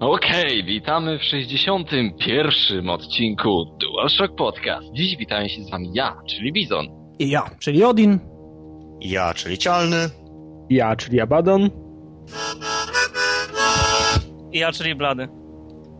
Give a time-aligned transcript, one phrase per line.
[0.00, 2.90] Okej, witamy w 61.
[2.90, 4.86] odcinku DualShock Podcast.
[4.92, 6.86] Dziś witają się z wami ja, czyli Bizon.
[7.18, 8.18] I ja, czyli Odin.
[9.00, 9.96] Ja, czyli Cialny.
[10.70, 11.70] Ja, czyli Abaddon.
[14.52, 15.28] I ja, czyli Blady.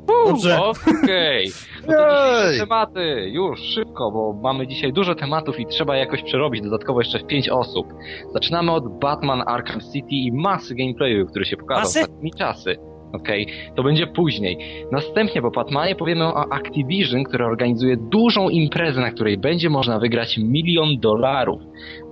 [0.06, 0.62] Dobrze.
[0.62, 1.48] Okej,
[1.86, 6.62] no to dzisiaj tematy, już, szybko, bo mamy dzisiaj dużo tematów i trzeba jakoś przerobić
[6.62, 7.86] dodatkowo jeszcze w 5 osób.
[8.32, 12.00] Zaczynamy od Batman Arkham City i masy gameplayu, który się pokazał Masy?
[12.00, 12.76] w ostatnimi czasy.
[13.14, 14.58] Okej, to będzie później.
[14.92, 20.38] Następnie po Batmanie powiemy o Activision, które organizuje dużą imprezę, na której będzie można wygrać
[20.38, 21.62] milion dolarów.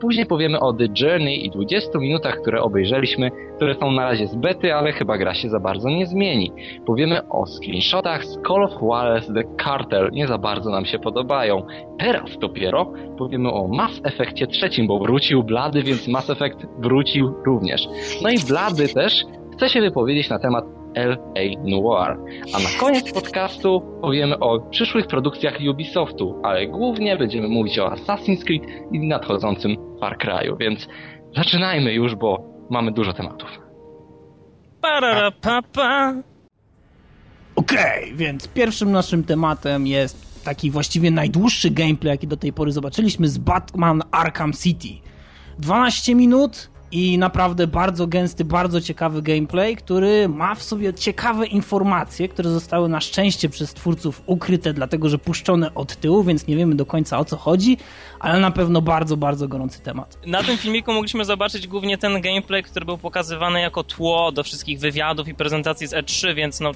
[0.01, 4.35] Później powiemy o The Journey i 20 minutach, które obejrzeliśmy, które są na razie z
[4.35, 6.53] bety, ale chyba gra się za bardzo nie zmieni.
[6.87, 11.67] Powiemy o screenshotach z Call of Juarez The Cartel, nie za bardzo nam się podobają.
[11.99, 17.89] Teraz dopiero powiemy o Mass Effectie trzecim, bo wrócił Blady, więc Mass Effect wrócił również.
[18.23, 21.41] No i Blady też chce się wypowiedzieć na temat L.A.
[21.65, 22.17] Noir.
[22.55, 28.45] A na koniec podcastu powiemy o przyszłych produkcjach Ubisoftu, ale głównie będziemy mówić o Assassin's
[28.45, 30.89] Creed i nadchodzącym Far Cry'u, więc
[31.37, 33.49] zaczynajmy już, bo mamy dużo tematów.
[34.81, 36.15] Parara papa.
[37.57, 43.29] Okej, więc pierwszym naszym tematem jest taki właściwie najdłuższy gameplay, jaki do tej pory zobaczyliśmy
[43.29, 44.89] z Batman Arkham City.
[45.59, 52.29] 12 minut i naprawdę bardzo gęsty, bardzo ciekawy gameplay, który ma w sobie ciekawe informacje,
[52.29, 56.75] które zostały na szczęście przez twórców ukryte, dlatego że puszczone od tyłu, więc nie wiemy
[56.75, 57.77] do końca o co chodzi,
[58.21, 60.19] ale na pewno bardzo, bardzo gorący temat.
[60.27, 64.81] Na tym filmiku mogliśmy zobaczyć głównie ten gameplay, który był pokazywany jako tło do wszystkich
[64.81, 66.71] wywiadów i prezentacji z E3, więc no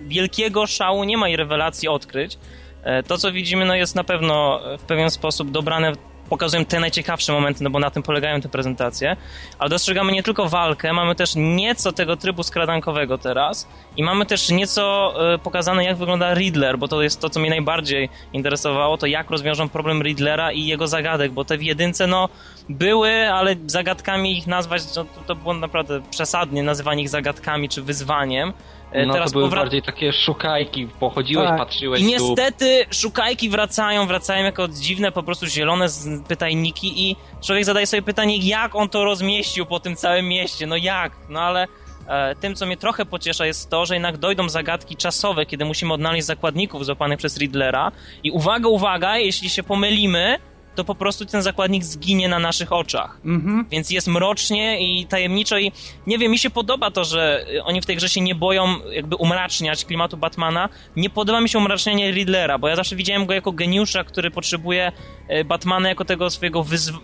[0.00, 2.38] wielkiego szału nie ma i rewelacji odkryć.
[2.82, 5.92] E, To, co widzimy, no jest na pewno w pewien sposób dobrane,
[6.32, 9.16] pokazują te najciekawsze momenty, no bo na tym polegają te prezentacje,
[9.58, 14.50] ale dostrzegamy nie tylko walkę, mamy też nieco tego trybu skradankowego teraz i mamy też
[14.50, 19.06] nieco e, pokazane, jak wygląda Riddler, bo to jest to, co mnie najbardziej interesowało, to
[19.06, 22.28] jak rozwiążą problem Riddlera i jego zagadek, bo te w jedynce, no,
[22.68, 27.82] były, ale zagadkami ich nazwać, no, to, to było naprawdę przesadnie, nazywanie ich zagadkami czy
[27.82, 28.52] wyzwaniem.
[28.92, 31.58] E, No to były powra- bardziej takie szukajki, pochodziłeś, Tak.
[31.58, 32.10] patrzyłeś i tu.
[32.10, 35.86] niestety szukajki wracają, wracają jako dziwne, po prostu zielone
[36.28, 40.76] pytajniki i człowiek zadaje sobie pytanie, jak on to rozmieścił po tym całym mieście, no
[40.76, 41.66] jak, no ale
[42.08, 45.92] e, tym, co mnie trochę pociesza jest to, że jednak dojdą zagadki czasowe, kiedy musimy
[45.94, 47.92] odnaleźć zakładników złapanych przez Riddlera
[48.24, 50.38] i uwaga, uwaga, jeśli się pomylimy,
[50.74, 53.20] to po prostu ten zakładnik zginie na naszych oczach.
[53.24, 53.66] Mhm.
[53.70, 55.72] Więc jest mrocznie i tajemniczo i
[56.06, 58.90] nie wiem, mi się podoba to, że y, oni w tej grze się nie boją
[58.90, 60.68] jakby umraczniać klimatu Batmana.
[60.96, 64.92] Nie podoba mi się umracznianie Riddlera, bo ja zawsze widziałem go jako geniusza, który potrzebuje
[65.30, 66.98] y, Batmana jako tego swojego wyzw...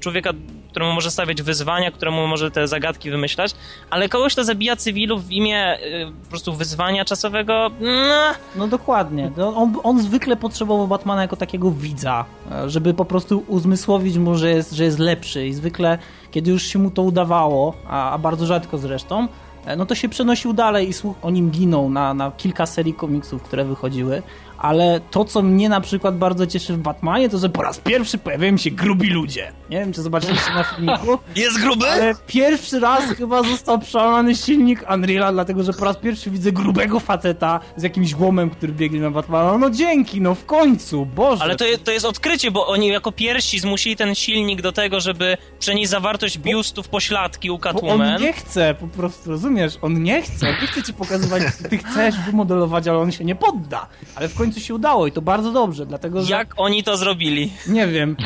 [0.00, 0.32] człowieka,
[0.74, 3.54] któremu może stawiać wyzwania, któremu może te zagadki wymyślać,
[3.90, 9.30] ale kogoś, kto zabija cywilów w imię y, po prostu wyzwania czasowego, no, No dokładnie.
[9.36, 14.34] No, On, on zwykle potrzebował Batmana jako takiego widza, e, żeby po prostu uzmysłowić mu,
[14.34, 15.98] że jest, że jest lepszy i zwykle,
[16.30, 19.28] kiedy już się mu to udawało, a, a bardzo rzadko zresztą,
[19.66, 22.94] e, no to się przenosił dalej i słuch o nim ginął na, na kilka serii
[22.94, 24.22] komiksów, które wychodziły.
[24.64, 28.18] Ale to, co mnie na przykład bardzo cieszy w Batmanie, to że po raz pierwszy
[28.18, 29.52] pojawiają się grubi ludzie.
[29.70, 31.90] Nie wiem, czy zobaczyliście na filmiku, Jest gruby?
[31.90, 37.00] ale pierwszy raz chyba został przełamany silnik Unreala, dlatego że po raz pierwszy widzę grubego
[37.00, 39.58] faceta z jakimś łomem, który biegnie na Batmana.
[39.58, 41.42] No dzięki, no w końcu, Boże.
[41.42, 45.00] Ale to, je- to jest odkrycie, bo oni jako pierwsi zmusili ten silnik do tego,
[45.00, 48.20] żeby przenieść zawartość biustów pośladki u Bo on Catwoman.
[48.22, 49.78] nie chce, po prostu, rozumiesz?
[49.82, 53.34] On nie chce, on nie chce ci pokazywać, ty chcesz wymodelować, ale on się nie
[53.34, 53.86] podda.
[54.14, 56.34] Ale w końcu się udało i to bardzo dobrze, dlatego że...
[56.34, 57.52] Jak oni to zrobili?
[57.68, 58.16] Nie wiem.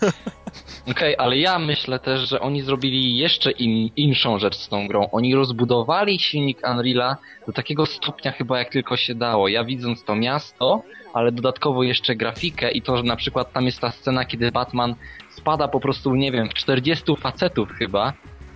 [0.90, 5.10] Okej, ale ja myślę też, że oni zrobili jeszcze in, inszą rzecz z tą grą.
[5.10, 7.16] Oni rozbudowali silnik Unreala
[7.46, 9.48] do takiego stopnia chyba jak tylko się dało.
[9.48, 10.82] Ja widząc to miasto,
[11.14, 14.94] ale dodatkowo jeszcze grafikę i to, że na przykład tam jest ta scena, kiedy Batman
[15.30, 18.12] spada po prostu, nie wiem, w 40 facetów chyba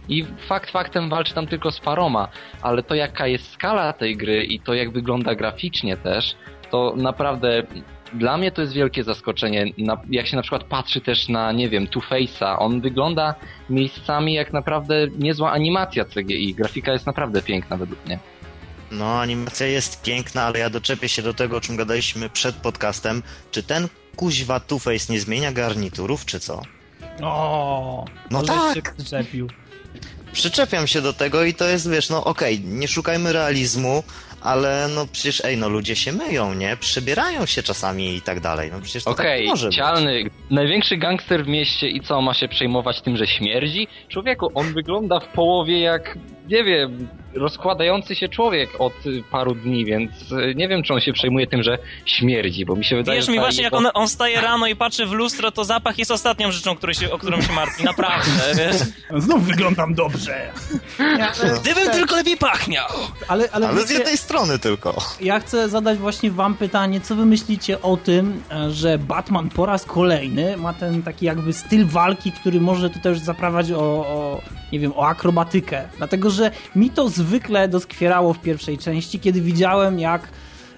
[0.08, 2.28] i fakt faktem walczy tam tylko z paroma,
[2.62, 6.36] ale to jaka jest skala tej gry i to jak wygląda graficznie też,
[6.70, 7.62] to naprawdę
[8.12, 9.64] dla mnie to jest wielkie zaskoczenie.
[9.78, 13.34] Na, jak się na przykład patrzy też na, nie wiem, Two-Face'a, on wygląda
[13.70, 16.54] miejscami jak naprawdę niezła animacja CGI.
[16.54, 18.18] Grafika jest naprawdę piękna według mnie.
[18.90, 23.22] No, animacja jest piękna, ale ja doczepię się do tego, o czym gadaliśmy przed podcastem.
[23.50, 26.62] Czy ten kuźwa Two-Face nie zmienia garniturów, czy co?
[27.22, 28.74] O, No tak.
[28.74, 29.48] się przyczepił.
[30.32, 34.02] Przyczepiam się do tego i to jest, wiesz, no okej, nie szukajmy realizmu,
[34.40, 36.76] ale no przecież, ej, no ludzie się myją, nie?
[36.76, 38.70] Przybierają się czasami i tak dalej.
[38.72, 39.76] No przecież to tak Okej, nie może być.
[39.76, 43.88] cialny, największy gangster w mieście i co, ma się przejmować tym, że śmierdzi?
[44.08, 46.18] Człowieku, on wygląda w połowie jak,
[46.48, 48.92] nie wiem, rozkładający się człowiek od
[49.30, 52.84] paru dni, więc y, nie wiem, czy on się przejmuje tym, że śmierdzi, bo mi
[52.84, 55.06] się wydaje, Wiesz że mi ta właśnie, jak jego- on, on staje rano i patrzy
[55.06, 58.76] w lustro, to zapach jest ostatnią rzeczą, której się, o którą się martwi, naprawdę, wiesz?
[59.22, 60.50] Znów wyglądam dobrze.
[61.18, 62.86] Ja, Gdybym tylko lepiej pachniał!
[63.28, 64.96] ale, ale, Ale z jednej strony tylko.
[65.20, 69.66] ja chcę zadać właśnie wam pytanie, co wy myślicie o tym, e, że Batman po
[69.66, 74.40] raz kolejny ma ten taki jakby styl walki, który może tutaj już zaprawać o, o
[74.72, 75.88] nie wiem, o akrobatykę.
[75.98, 80.28] Dlatego, że mi to zwykle doskwierało w pierwszej części, kiedy widziałem jak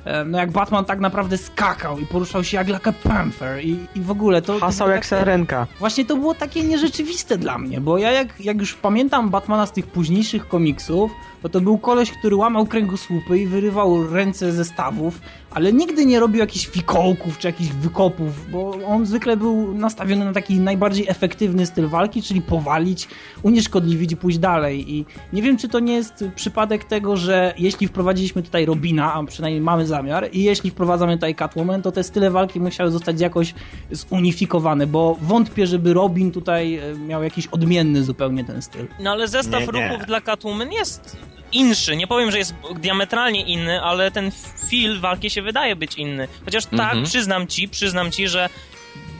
[0.04, 4.00] e, no jak Batman tak naprawdę skakał i poruszał się jak a panther i, i
[4.00, 4.58] w ogóle to...
[4.58, 5.66] Hasał to jak takie- sarenka.
[5.78, 9.72] Właśnie to było takie nierzeczywiste dla mnie, bo ja jak, jak już pamiętam Batmana z
[9.72, 11.10] tych późniejszych komiksów,
[11.42, 15.20] to to był koleś, który łamał kręgosłupy i wyrywał ręce ze stawów,
[15.50, 20.32] ale nigdy nie robił jakichś fikołków czy jakichś wykopów, bo on zwykle był nastawiony na
[20.32, 23.08] taki najbardziej efektywny styl walki, czyli powalić,
[23.42, 24.94] unieszkodliwić i pójść dalej.
[24.94, 29.24] I nie wiem, czy to nie jest przypadek tego, że jeśli wprowadziliśmy tutaj Robina, a
[29.24, 33.54] przynajmniej mamy zamiar, i jeśli wprowadzamy tutaj Catwoman, to te style walki musiały zostać jakoś
[33.90, 38.86] zunifikowane, bo wątpię, żeby Robin tutaj e, miał jakiś odmienny zupełnie ten styl.
[39.00, 39.88] No ale zestaw Nie, nie.
[39.88, 41.16] ruchów dla Catwoman jest
[41.52, 41.96] inszy.
[41.96, 44.30] Nie powiem, że jest diametralnie inny, ale ten
[44.70, 46.28] feel walki się wydaje być inny.
[46.44, 47.04] Chociaż tak, Mhm.
[47.04, 48.48] przyznam ci, przyznam ci, że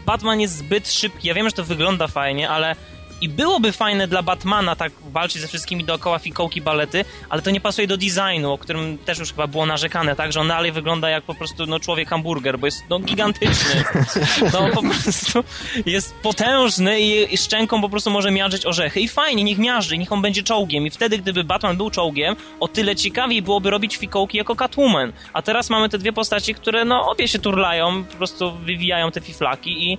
[0.06, 1.28] Batman jest zbyt szybki.
[1.28, 2.76] Ja wiem, że to wygląda fajnie, ale
[3.20, 7.60] i byłoby fajne dla Batmana tak walczyć ze wszystkimi dookoła fikołki balety, ale to nie
[7.60, 11.10] pasuje do designu, o którym też już chyba było narzekane, tak, że on dalej wygląda
[11.10, 13.84] jak po prostu no, człowiek hamburger, bo jest no, gigantyczny.
[14.52, 15.44] No po prostu
[15.86, 19.00] jest potężny i, i szczęką po prostu może miażdżyć orzechy.
[19.00, 20.86] I fajnie, niech miażdży, niech on będzie czołgiem.
[20.86, 25.12] I wtedy, gdyby Batman był czołgiem, o tyle ciekawiej byłoby robić fikołki jako Catwoman.
[25.32, 29.20] A teraz mamy te dwie postaci, które no obie się turlają, po prostu wywijają te
[29.20, 29.98] fiflaki i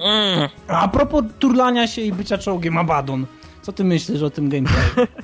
[0.00, 0.48] Mm.
[0.68, 3.26] A propos turlania się i bycia czołgiem Abaddon,
[3.62, 5.06] co ty myślisz o tym gameplayu?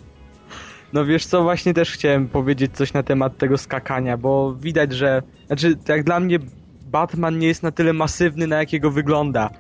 [0.93, 5.23] No wiesz co, właśnie też chciałem powiedzieć coś na temat tego skakania, bo widać, że...
[5.47, 6.39] Znaczy, jak dla mnie
[6.87, 9.51] Batman nie jest na tyle masywny, na jakiego wygląda.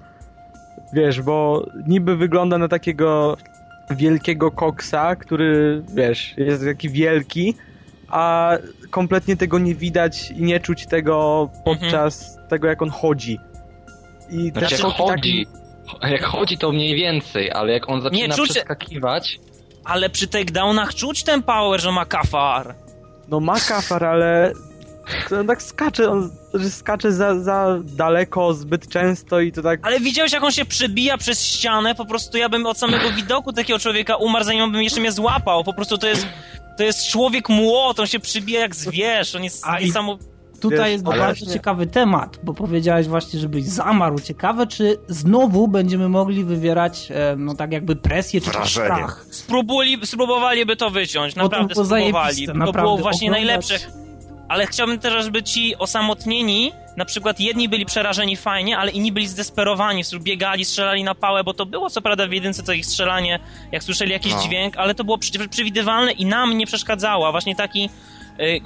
[0.94, 3.36] Wiesz, bo niby wygląda na takiego
[3.90, 7.54] wielkiego koksa, który, wiesz, jest taki wielki,
[8.08, 8.52] a
[8.90, 13.38] kompletnie tego nie widać i nie czuć tego podczas tego, jak on chodzi.
[14.32, 15.46] I Znaczy, też jak taki- chodzi,
[16.12, 19.40] jak chodzi to mniej więcej, ale jak on zaczyna czuć- przeskakiwać,
[19.84, 22.74] Ale przy takedownach czuć ten power, że ma kafar.
[23.28, 24.52] No ma kafar, ale
[25.28, 29.80] to on tak skacze, on że skacze za, za daleko, zbyt często i to tak...
[29.82, 31.94] Ale widziałeś, jak on się przebija przez ścianę?
[31.94, 35.12] Po prostu ja bym od samego widoku takiego człowieka umarł, zanim on bym jeszcze mnie
[35.12, 35.64] złapał.
[35.64, 36.26] Po prostu to jest...
[36.78, 40.31] To jest człowiek młot, on się przybija jak zwierz, on jest A i- niesamowity.
[40.62, 44.18] Tutaj Wiesz, jest bardzo ciekawy temat, bo powiedziałeś właśnie, żebyś zamarł.
[44.20, 48.86] Ciekawe, czy znowu będziemy mogli wywierać, e, no tak jakby presję czy Wrażenie.
[48.86, 49.26] strach.
[49.30, 52.46] Spróbuli, spróbowaliby to wyciąć, to naprawdę było spróbowali.
[52.46, 52.80] To naprawdę.
[52.82, 54.02] było właśnie Oglądać- najlepsze.
[54.48, 59.28] Ale chciałbym też, żeby ci osamotnieni, na przykład jedni byli przerażeni fajnie, ale inni byli
[59.28, 63.38] zdesperowani, biegali, strzelali na pałę, bo to było co prawda w jedynce to ich strzelanie,
[63.72, 64.42] jak słyszeli jakiś No.
[64.42, 65.18] dźwięk, ale to było
[65.50, 67.30] przewidywalne i nam nie przeszkadzało.
[67.30, 67.90] Właśnie taki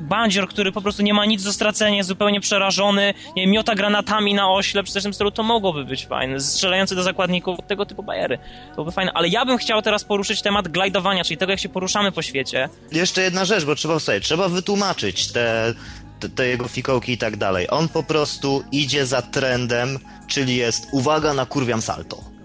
[0.00, 3.74] bandzior, który po prostu nie ma nic do stracenia, jest zupełnie przerażony, nie wiem, miota
[3.74, 4.46] granatami na
[4.84, 6.40] coś w tym stylu, to mogłoby być fajne.
[6.40, 8.38] Strzelający do zakładników, tego typu bajery.
[8.68, 9.12] To byłoby fajne.
[9.14, 12.68] Ale ja bym chciał teraz poruszyć temat glajdowania, czyli tego, jak się poruszamy po świecie.
[12.92, 15.74] Jeszcze jedna rzecz, bo trzeba sobie, trzeba wytłumaczyć te,
[16.20, 17.66] te, te jego fikołki i tak dalej.
[17.70, 22.36] On po prostu idzie za trendem, czyli jest uwaga, nakurwiam salto.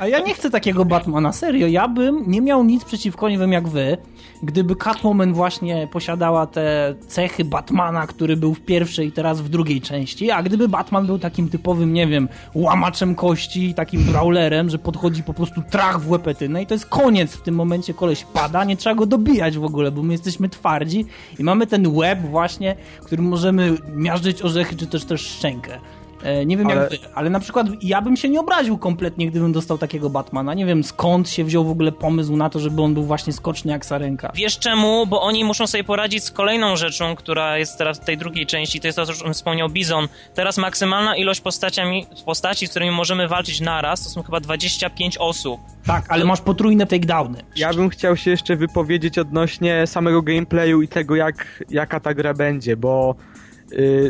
[0.00, 1.66] A ja nie chcę takiego Batmana, serio.
[1.66, 3.96] Ja bym nie miał nic przeciwko, nie wiem jak wy,
[4.42, 9.80] gdyby Catwoman właśnie posiadała te cechy Batmana, który był w pierwszej i teraz w drugiej
[9.80, 15.22] części, a gdyby Batman był takim typowym, nie wiem, łamaczem kości, takim brawlerem, że podchodzi
[15.22, 18.76] po prostu trach w łepetynę i to jest koniec w tym momencie, koleś pada, nie
[18.76, 21.04] trzeba go dobijać w ogóle, bo my jesteśmy twardzi
[21.38, 25.78] i mamy ten łeb właśnie, którym możemy miażdżyć orzechy, czy też też szczękę.
[26.22, 29.26] E, Nie wiem Ale- jak wy, ale na przykład ja bym się nie obraził kompletnie,
[29.30, 30.54] gdybym dostał takiego Batmana.
[30.54, 33.72] Nie wiem skąd się wziął w ogóle pomysł na to, żeby on był właśnie skoczny
[33.72, 34.32] jak sarenka.
[34.34, 35.06] Wiesz czemu?
[35.06, 38.80] Bo oni muszą sobie poradzić z kolejną rzeczą, która jest teraz w tej drugiej części,
[38.80, 40.08] to jest to, co już wspomniał Bizon.
[40.34, 45.60] Teraz maksymalna ilość postaciami, postaci, z którymi możemy walczyć naraz, to są chyba 25 osób.
[45.86, 47.38] Tak, ale masz potrójne takedowny.
[47.56, 52.34] Ja bym chciał się jeszcze wypowiedzieć odnośnie samego gameplayu i tego, jak, jaka ta gra
[52.34, 53.14] będzie, bo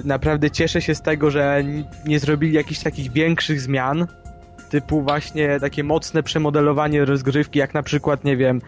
[0.04, 1.64] naprawdę cieszę się z tego, że
[2.06, 4.06] nie zrobili jakichś takich większych zmian,
[4.68, 8.60] typu właśnie takie mocne przemodelowanie rozgrywki, jak na przykład, nie wiem,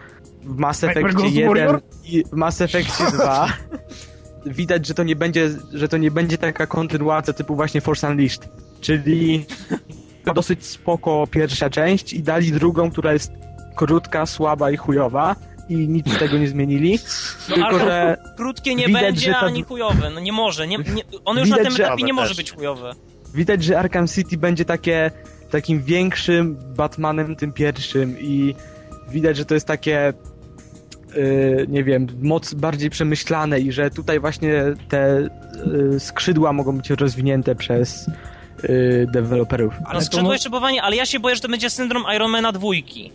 [0.43, 1.81] w Mass Ghost 1 Warrior?
[2.05, 3.47] i w Mass Effectie 2.
[4.45, 8.49] Widać, że to nie będzie, że to nie będzie taka kontynuacja typu właśnie Force Unleashed,
[8.81, 9.45] czyli
[10.35, 13.31] dosyć spoko pierwsza część i dali drugą, która jest
[13.75, 15.35] krótka, słaba i chujowa
[15.69, 16.99] i nic z tego nie zmienili.
[17.49, 20.09] No, tylko, że krótkie nie widać, będzie ta- ani chujowe.
[20.09, 20.67] No nie może.
[20.67, 22.91] Nie, nie, ono już na Widać, tym że- etapie nie może też być chujowe.
[23.33, 25.11] widać, że Arkham City będzie takie
[25.51, 28.55] takim większym Batmanem tym pierwszym i
[29.09, 30.13] widać, że to jest takie
[31.15, 35.29] yy, nie wiem, moc bardziej przemyślane i że tutaj właśnie te
[35.91, 38.09] yy, skrzydła mogą być rozwinięte przez
[38.63, 39.73] yy, deweloperów.
[39.85, 43.11] Ale skrzydło jeszcze bowanie, ale ja się boję, że to będzie syndrom Ironmana dwójki.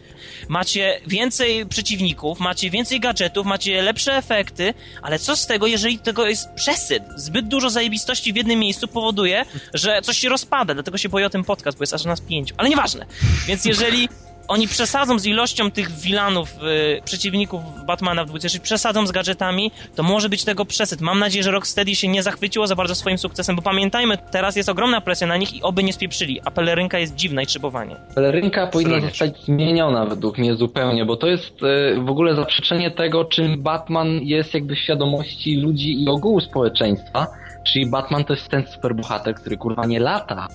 [0.48, 6.26] Macie więcej przeciwników, macie więcej gadżetów, macie lepsze efekty, ale co z tego, jeżeli tego
[6.26, 7.02] jest przesyt?
[7.16, 11.30] Zbyt dużo zajebistości w jednym miejscu powoduje, że coś się rozpada, dlatego się boję o
[11.30, 12.54] ten podcast, bo jest aż nas pięciu.
[12.58, 13.06] Ale nieważne.
[13.46, 14.08] Więc jeżeli
[14.48, 16.56] oni przesadzą z ilością tych wilanów,
[16.98, 21.00] y, przeciwników Batmana w dwójce, czyli przesadzą z gadżetami, to może być tego przesyt.
[21.00, 24.68] Mam nadzieję, że Rocksteady się nie zachwyciło za bardzo swoim sukcesem, bo pamiętajmy, teraz jest
[24.68, 27.96] ogromna presja na nich i oby nie spieprzyli, a pelerynka jest dziwna i szybowanie.
[28.14, 29.10] Pelerynka powinna Zrobić.
[29.10, 34.08] zostać zmieniona według mnie zupełnie, bo to jest e, w ogóle zaprzeczenie tego, czym Batman
[34.22, 37.26] jest jakby w świadomości ludzi i ogółu społeczeństwa.
[37.66, 40.48] Czyli Batman to jest ten superbohater, który kurwa nie lata.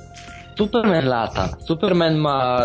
[0.60, 1.50] Superman lata.
[1.68, 2.62] Superman ma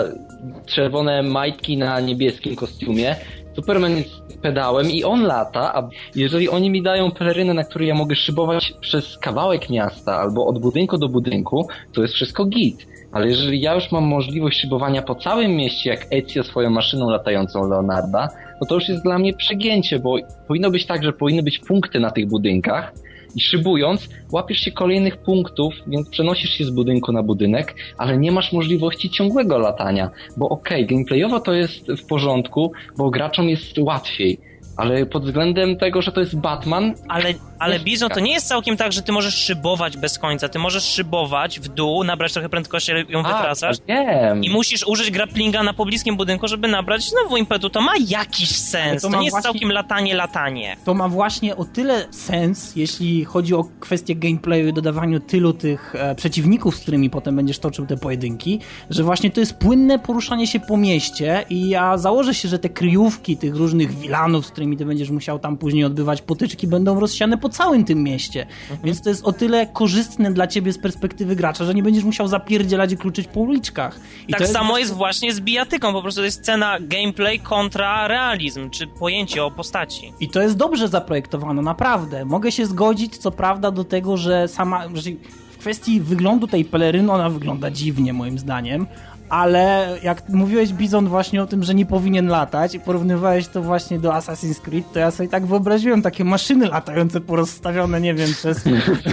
[0.67, 3.17] czerwone majtki na niebieskim kostiumie.
[3.57, 4.11] Superman jest
[4.43, 8.75] pedałem i on lata, a jeżeli oni mi dają pelerynę, na której ja mogę szybować
[8.81, 12.87] przez kawałek miasta albo od budynku do budynku, to jest wszystko git.
[13.13, 17.69] Ale jeżeli ja już mam możliwość szybowania po całym mieście, jak Ezio swoją maszyną latającą
[17.69, 18.29] Leonarda,
[18.61, 20.17] no to już jest dla mnie przegięcie, bo
[20.49, 22.93] powinno być tak, że powinny być punkty na tych budynkach
[23.37, 28.33] i szybując łapiesz się kolejnych punktów, więc przenosisz się z budynku na budynek, ale nie
[28.33, 34.39] masz możliwości ciągłego latania, bo okej, gameplayowo to jest w porządku, bo graczom jest łatwiej,
[34.77, 38.25] ale pod względem tego, że to jest Batman, Ale, ale Bizon to tak.
[38.25, 40.49] nie jest całkiem tak, że ty możesz szybować bez końca.
[40.49, 43.77] Ty możesz szybować w dół, nabrać trochę prędkości, ale ją wytracasz.
[43.79, 44.45] A, wiem.
[44.45, 47.71] I musisz użyć grapplinga na pobliskim budynku, żeby nabrać znowu impetu.
[47.71, 49.03] To ma jakiś sens.
[49.03, 50.77] to To, nie jest właśnie- całkiem latanie, latanie.
[50.85, 55.95] To ma właśnie o tyle sens, jeśli chodzi o kwestię gameplayu i dodawaniu tylu tych
[55.99, 60.47] e, przeciwników, z którymi potem będziesz toczył te pojedynki, że właśnie to jest płynne poruszanie
[60.47, 64.64] się po mieście i ja założę się, że te kryjówki tych różnych wilanów, z którymi
[64.77, 68.47] ty będziesz musiał tam później odbywać potyczki, będą rozsiane po całym tym mieście.
[68.85, 72.29] Więc to jest o tyle korzystne dla ciebie z perspektywy gracza, że nie będziesz musiał
[72.29, 74.01] zapierdzielać i kluczyć po uliczkach.
[74.29, 75.93] I tak to samo jest właśnie z bijatyką.
[75.93, 80.13] Po prostu to jest cena gameplay kontra realizm, czy pojęcie o postaci.
[80.21, 82.25] I to jest dobrze zaprojektowane, naprawdę.
[82.25, 84.85] Mogę się zgodzić, co prawda, do tego, że sama.
[84.95, 85.11] Że
[85.51, 88.87] w kwestii wyglądu tej peleryny ona wygląda dziwnie, moim zdaniem.
[89.35, 93.99] Ale jak mówiłeś, Bizon, właśnie o tym, że nie powinien latać i porównywałeś to właśnie
[93.99, 98.65] do Assassin's Creed, to ja sobie tak wyobraziłem takie maszyny latające porozstawione, nie wiem, przez...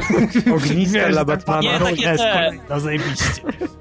[0.56, 1.62] Ogniska Wiesz, dla tak Batmana.
[1.62, 2.24] Nie, No, takie jest
[2.68, 2.80] te.
[2.80, 3.26] zajebiście.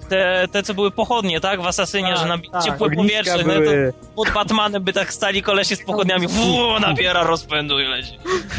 [0.09, 1.61] Te, te, co były pochodnie, tak?
[1.63, 2.63] W Asasynie, Tak, że na tak.
[2.65, 3.37] ciepłe powietrze.
[3.39, 6.27] No, były- to pod Batmanem by tak stali kolesie z pochodniami.
[6.27, 8.19] Wuu, nabiera rozpędu i leci.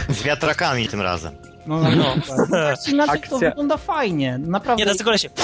[0.10, 1.36] Z wiatrakami tym razem.
[1.68, 2.16] No, no, no.
[2.52, 3.50] Tak czy inaczej to Akcja.
[3.50, 4.84] wygląda fajnie, naprawdę.
[4.84, 5.30] Nie, tacy kolesie.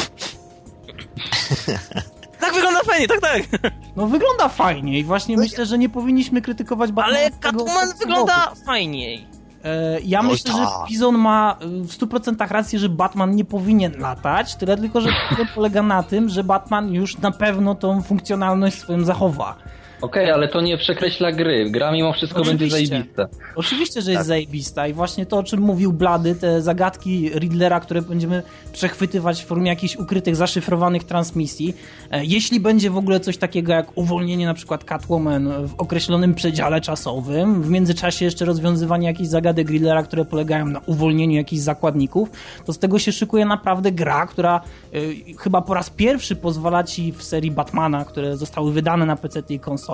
[2.48, 3.72] tak wygląda fajnie, tak, tak.
[3.96, 9.28] No wygląda fajnie i właśnie myślę, że nie powinniśmy krytykować Batmana Ale Catwoman wygląda fajniej.
[9.64, 10.90] E, Ja Oj, myślę, że tak.
[10.90, 15.48] Bizon ma y, w 100% rację, że Batman nie powinien latać, tyle tylko, że problem
[15.56, 19.56] polega na tym, że Batman już na pewno tą funkcjonalność swoją zachowa.
[20.02, 21.70] Okej, ale to nie przekreśla gry.
[21.70, 22.88] Gra mimo wszystko będzie Oczywiście.
[22.88, 23.28] zajebista.
[23.56, 24.28] Oczywiście, że jest Tak.
[24.28, 29.46] zajebista i właśnie to, o czym mówił Blady, te zagadki Riddlera, które będziemy przechwytywać w
[29.46, 31.76] formie jakichś ukrytych, zaszyfrowanych transmisji.
[32.12, 36.82] E, Jeśli będzie w ogóle coś takiego jak uwolnienie na przykład Catwoman w określonym przedziale
[36.82, 42.30] czasowym, w międzyczasie jeszcze rozwiązywanie jakichś zagadek Riddlera, które polegają na uwolnieniu jakichś zakładników,
[42.66, 44.62] to z tego się szykuje naprawdę gra, która
[44.96, 49.42] y, chyba po raz pierwszy pozwala ci w serii Batmana, które zostały wydane na PC
[49.50, 49.87] i konsole,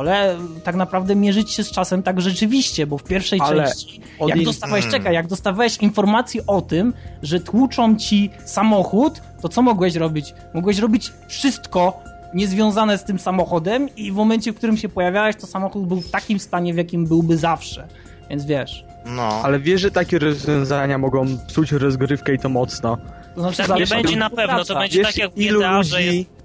[0.64, 4.44] tak naprawdę mierzyć się z czasem tak rzeczywiście, bo w pierwszej Ale części, od jak
[4.44, 10.34] dostawałeś, czekaj, jak dostawałeś informację o tym, że tłuczą ci samochód, to co mogłeś robić?
[10.54, 12.00] Mogłeś robić wszystko
[12.34, 16.12] niezwiązane z tym samochodem i w momencie, w którym się pojawiałeś, to samochód był w
[16.12, 17.88] takim stanie, w jakim byłby zawsze.
[18.30, 18.86] Więc wiesz.
[19.06, 19.42] No.
[19.44, 22.98] Ale wiesz, że takie rozwiązania mogą psuć rozgrywkę i to mocno.
[23.36, 25.98] To znaczy, Tak nie będzie na pewno, to będzie Wiesz, tak jak w GTA, że
[25.98, 26.18] ludzi...
[26.18, 26.43] jest...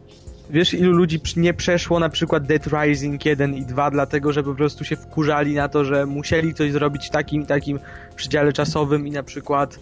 [0.51, 4.55] Wiesz, ilu ludzi nie przeszło na przykład Dead Rising 1 i 2, dlatego że po
[4.55, 7.79] prostu się wkurzali na to, że musieli coś zrobić w takim takim
[8.17, 9.79] przedziale czasowym i na przykład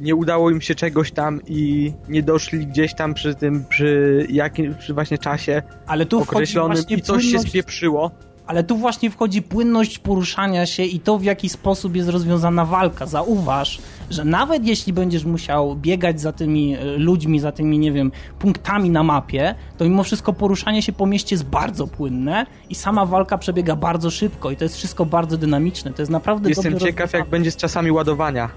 [0.00, 4.74] nie udało im się czegoś tam i nie doszli gdzieś tam przy tym, przy jakim,
[4.74, 8.10] przy właśnie czasie Ale tu określonym i coś się płynność- spieprzyło.
[8.48, 13.06] Ale tu właśnie wchodzi płynność poruszania się i to, w jaki sposób jest rozwiązana walka.
[13.06, 13.78] Zauważ,
[14.10, 18.90] że nawet jeśli będziesz musiał biegać za tymi e, ludźmi, za tymi, nie wiem, punktami
[18.90, 23.38] na mapie, to mimo wszystko poruszanie się po mieście jest bardzo płynne i sama walka
[23.38, 25.92] przebiega bardzo szybko i to jest wszystko bardzo dynamiczne.
[25.92, 27.18] To jest naprawdę Jestem ciekaw, rozwiązane.
[27.18, 28.50] jak będzie z czasami ładowania.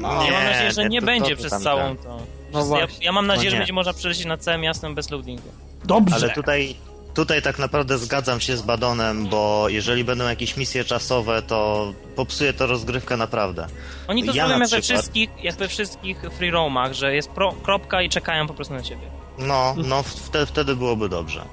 [0.00, 2.04] No, ja mam nadzieję, że nie to- będzie to przez tam całą tak.
[2.04, 2.18] to.
[2.52, 3.60] No ja, ja mam nadzieję, No że nie.
[3.60, 5.48] będzie można przelecieć nad całym miastem bez loadingu.
[5.84, 6.14] Dobrze.
[6.16, 6.74] Ale tutaj,
[7.14, 12.52] tutaj tak naprawdę zgadzam się z Badonem, bo jeżeli będą jakieś misje czasowe, to popsuje
[12.52, 13.66] to rozgrywkę naprawdę.
[14.08, 17.14] Oni to Ja zrobią na jak we, przykład- wszystkich, jak we wszystkich free roamach, że
[17.14, 19.02] jest pro, kropka i czekają po prostu na ciebie.
[19.38, 21.44] No, no wtedy, wtedy byłoby dobrze.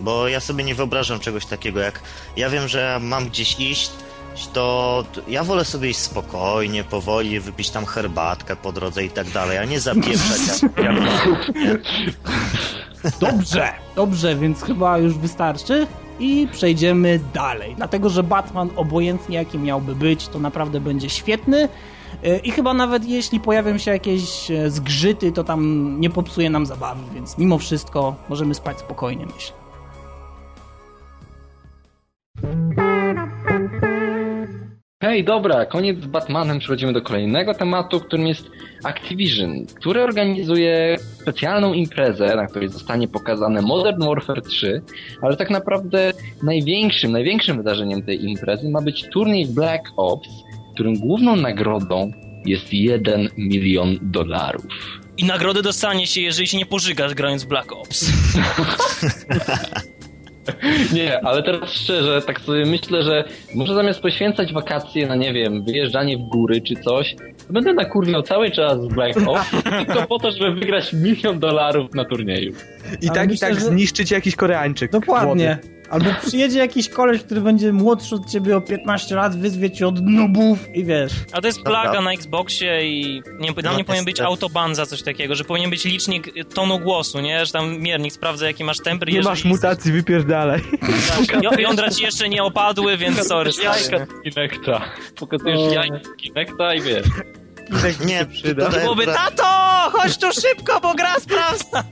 [0.00, 2.00] Bo ja sobie nie wyobrażam czegoś takiego, jak
[2.36, 3.90] ja wiem, że mam gdzieś iść,
[4.52, 9.30] to to ja wolę sobie iść spokojnie, powoli, wypić tam herbatkę po drodze i tak
[9.30, 10.40] dalej, a nie zapieprzać
[10.76, 10.76] jak,
[11.64, 11.80] jak
[13.20, 15.86] Dobrze, dobrze, więc chyba już wystarczy
[16.18, 17.74] i przejdziemy dalej.
[17.76, 21.68] Dlatego, że Batman, obojętnie jaki miałby być, to naprawdę będzie świetny.
[22.22, 26.66] Yy, I chyba nawet jeśli pojawią się jakieś e, zgrzyty, to tam nie popsuje nam
[26.66, 29.56] zabawy, więc mimo wszystko możemy spać spokojnie, myślę.
[35.02, 38.50] Hej, dobra, koniec z Batmanem, przechodzimy do kolejnego tematu, którym jest
[38.84, 44.82] Activision, który organizuje specjalną imprezę, na której zostanie pokazane Modern Warfare 3,
[45.22, 46.12] ale tak naprawdę
[46.42, 50.28] największym, największym wydarzeniem tej imprezy ma być turniej Black Ops,
[50.74, 52.12] którym główną nagrodą
[52.46, 54.66] jest 1 milion dolarów.
[55.16, 58.12] I nagrodę dostanie się, jeżeli się nie pożygasz grając w Black Ops.
[60.94, 63.24] Nie, ale teraz szczerze, tak sobie myślę, że
[63.54, 67.14] może zamiast poświęcać wakacje na, nie wiem, wyjeżdżanie w góry czy coś,
[67.46, 69.50] to będę nakurwiał cały czas z Black Ops
[69.86, 72.52] tylko po to, żeby wygrać milion dolarów na turnieju.
[73.02, 74.92] I Ale tak i myślę, tak że- zniszczyć jakiś Koreańczyk.
[74.92, 75.58] Dokładnie.
[75.90, 80.00] Albo przyjedzie jakiś koleś, który będzie młodszy od ciebie o 15 lat, wyzwie cię od
[80.02, 81.12] nubów i wiesz.
[81.32, 84.86] A to jest plaga na Xboxie i nie, dla No, mnie powinien być autoban za
[84.86, 87.46] coś takiego, że powinien być licznik tonu głosu, nie?
[87.46, 89.12] Że tam miernik sprawdza jaki masz temper.
[89.12, 90.60] Nie masz mutacji, wypierdalaj.
[91.28, 93.50] Tak, ją- jądra ci jeszcze nie opadły, więc sorry.
[93.64, 94.80] Jajka Kinecta.
[95.16, 97.06] Pokazujesz jajka z Kinecta i wiesz.
[98.06, 98.66] Nie, przyda.
[98.66, 99.44] tutaj Byłoby, tato,
[99.92, 101.84] chodź tu szybko, bo gra sprawdza.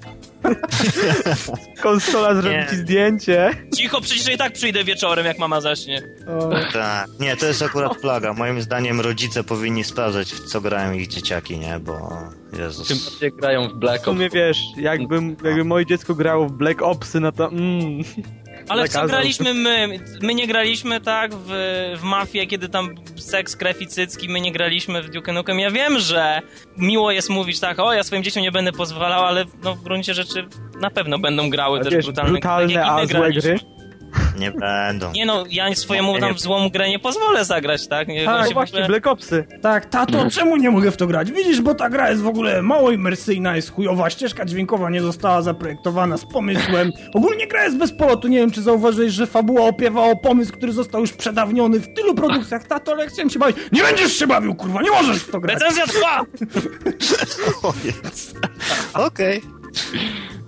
[1.83, 3.51] Konsola zrobi ci zdjęcie.
[3.77, 6.03] Cicho, przecież i tak przyjdę wieczorem, jak mama zaśnie.
[6.27, 7.09] O, Tak.
[7.21, 8.33] Nie, to jest akurat plaga.
[8.33, 11.79] Moim zdaniem rodzice powinni sprawdzać, w co grają ich dzieciaki, nie?
[11.79, 12.19] Bo
[12.59, 12.89] Jezus.
[12.89, 14.35] Czym bardziej grają w Black W sumie Ops.
[14.35, 18.05] wiesz, jakbym, jakby moje dziecko grało w Black Opsy, no to mm.
[18.69, 19.89] Ale w co graliśmy my?
[20.23, 21.49] My nie graliśmy tak w,
[21.99, 25.59] w Mafię, kiedy tam seks, krew i cycki, my nie graliśmy w Duke Nukem.
[25.61, 26.43] Ja wiem, że
[26.77, 30.15] miło jest mówić tak, o ja swoim dzieciom nie będę pozwalał, ale no, w gruncie
[30.15, 30.47] rzeczy
[30.81, 33.43] na pewno będą grały A też wiesz, brutalne, brutalne, a złe graliśmy.
[33.43, 33.74] gry.
[34.39, 35.13] Nie będą.
[35.13, 38.09] Nie no, ja swojemu Nie, tam w złą grę nie pozwolę zagrać, tak?
[38.09, 39.45] Nie, Tak, właśnie, ogóle- Black Opsy.
[39.63, 41.33] tak, tato, czemu nie mogę w to grać?
[41.33, 45.43] Widzisz, bo ta gra jest w ogóle mało imersyjna, jest chujowa, ścieżka dźwiękowa nie została
[45.43, 46.93] zaprojektowana z pomysłem.
[47.15, 50.73] Ogólnie gra jest bez polotu, nie wiem, czy zauważyłeś, że fabuła opiewa o pomysł, który
[50.73, 52.67] został już przedawniony w tylu produkcjach.
[52.67, 53.57] Tato, ale chciałem się bawić.
[53.73, 55.55] Nie będziesz się bawił, kurwa, nie możesz w to grać.
[55.61, 56.21] Recenzja trwa!
[59.07, 59.43] Okej.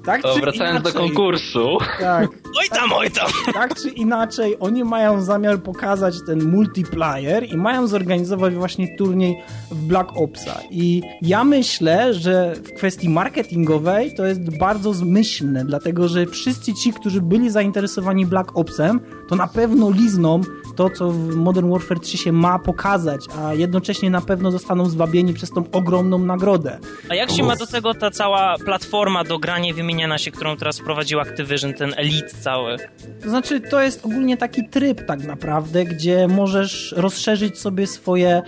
[0.04, 1.78] Tak To wracając do inaczej, konkursu.
[2.00, 3.28] Tak, Oj tam, oj tam!
[3.54, 9.86] tak czy inaczej, oni mają zamiar pokazać ten multiplayer i mają zorganizować właśnie turniej w
[9.86, 10.60] Black Opsa.
[10.70, 16.92] I ja myślę, że w kwestii marketingowej to jest bardzo zmyślne, dlatego że wszyscy ci,
[16.92, 20.40] którzy byli zainteresowani Black Opsem, to na pewno lizną
[20.76, 25.34] to, co w Modern Warfare 3 się ma pokazać, a jednocześnie na pewno zostaną zwabieni
[25.34, 26.78] przez tą ogromną nagrodę.
[27.08, 30.56] A jak się ma do tego ta cała platforma do grania i wymieniania się, którą
[30.56, 32.76] teraz wprowadził Activision, ten Elite cały?
[33.22, 38.42] To znaczy, to jest ogólnie taki tryb tak naprawdę, gdzie możesz rozszerzyć sobie swoje,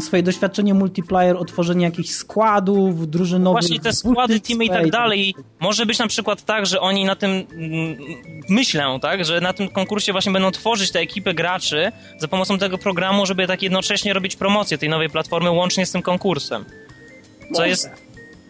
[0.00, 3.62] swoje doświadczenie multiplayer, otworzenie jakichś składów, drużynowych.
[3.62, 5.34] Właśnie te składy, teamy i tak dalej.
[5.60, 7.96] Może być na przykład tak, że oni na tym mm,
[8.48, 12.78] myślą, tak, że na tym konkursie właśnie będą tworzyć te ekipy graczy za pomocą tego
[12.78, 16.64] programu, żeby tak jednocześnie robić promocję tej nowej platformy łącznie z tym konkursem.
[17.54, 17.90] Co jest,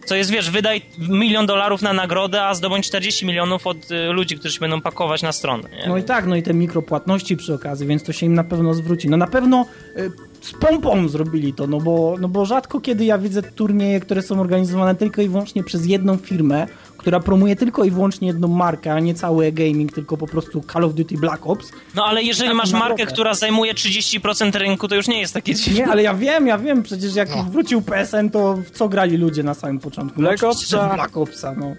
[0.05, 4.35] co jest, wiesz, wydaj milion dolarów na nagrodę, a zdobądź 40 milionów od y, ludzi,
[4.35, 5.69] którzy się będą pakować na stronę.
[5.71, 5.87] Nie?
[5.87, 8.73] No i tak, no i te mikropłatności przy okazji, więc to się im na pewno
[8.73, 9.09] zwróci.
[9.09, 9.65] No na pewno
[9.97, 10.11] y,
[10.41, 14.41] z pompą zrobili to, no bo, no bo rzadko kiedy ja widzę turnieje, które są
[14.41, 16.67] organizowane tylko i wyłącznie przez jedną firmę,
[17.03, 20.83] która promuje tylko i wyłącznie jedną markę, a nie cały e-gaming, tylko po prostu Call
[20.83, 21.71] of Duty Black Ops.
[21.95, 25.79] No ale jeżeli masz markę, która zajmuje 30% rynku, to już nie jest takie dziwne.
[25.79, 29.43] Nie, ale ja wiem, ja wiem, przecież jak wrócił PSN, to w co grali ludzie
[29.43, 30.21] na samym początku?
[30.21, 30.93] No, Black że Opsa.
[30.95, 31.75] Black Opsa, no.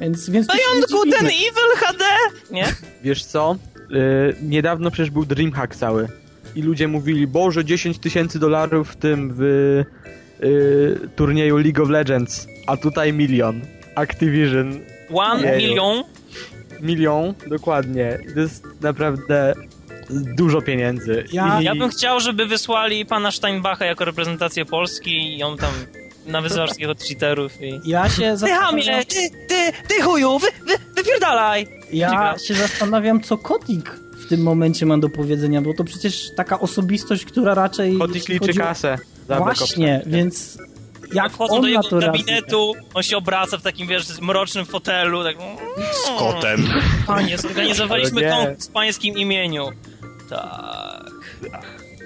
[0.00, 0.54] Więc, więc to
[0.88, 1.16] dziwimy.
[1.18, 2.04] and Evil HD!
[2.50, 2.64] Nie?
[3.04, 3.56] Wiesz co?
[3.90, 6.08] y, niedawno przecież był Dreamhack cały
[6.56, 9.42] i ludzie mówili, boże 10 tysięcy dolarów w tym w
[10.42, 13.60] y, turnieju League of Legends, a tutaj milion.
[13.94, 14.80] Activision
[15.14, 16.04] One milion.
[16.80, 18.18] milion, dokładnie.
[18.34, 19.54] To jest naprawdę
[20.10, 21.24] dużo pieniędzy.
[21.32, 21.64] Ja- I...
[21.64, 25.72] Ja bym chciał, żeby wysłali pana Steinbacha jako reprezentację Polski i on tam
[26.26, 27.80] nawyzywał wszystkich od cheaterów i...
[27.84, 31.66] Ja się Ty zastanawiam, hamie, ty, ty, ty chuju, wy, wy, wypierdalaj!
[31.92, 33.90] ja się zastanawiam, co Kotik
[34.24, 37.98] w tym momencie ma do powiedzenia, bo to przecież taka osobistość, która raczej...
[37.98, 38.98] Kotik liczy kasę.
[39.28, 40.58] za Właśnie, więc
[41.14, 45.36] jak Wchodzą do jego gabinetu, on się obraca w takim, wiesz, mrocznym fotelu, tak...
[45.92, 46.68] Z kotem.
[47.06, 49.68] Panie, zorganizowaliśmy konkurs w pańskim imieniu.
[50.30, 51.04] Tak.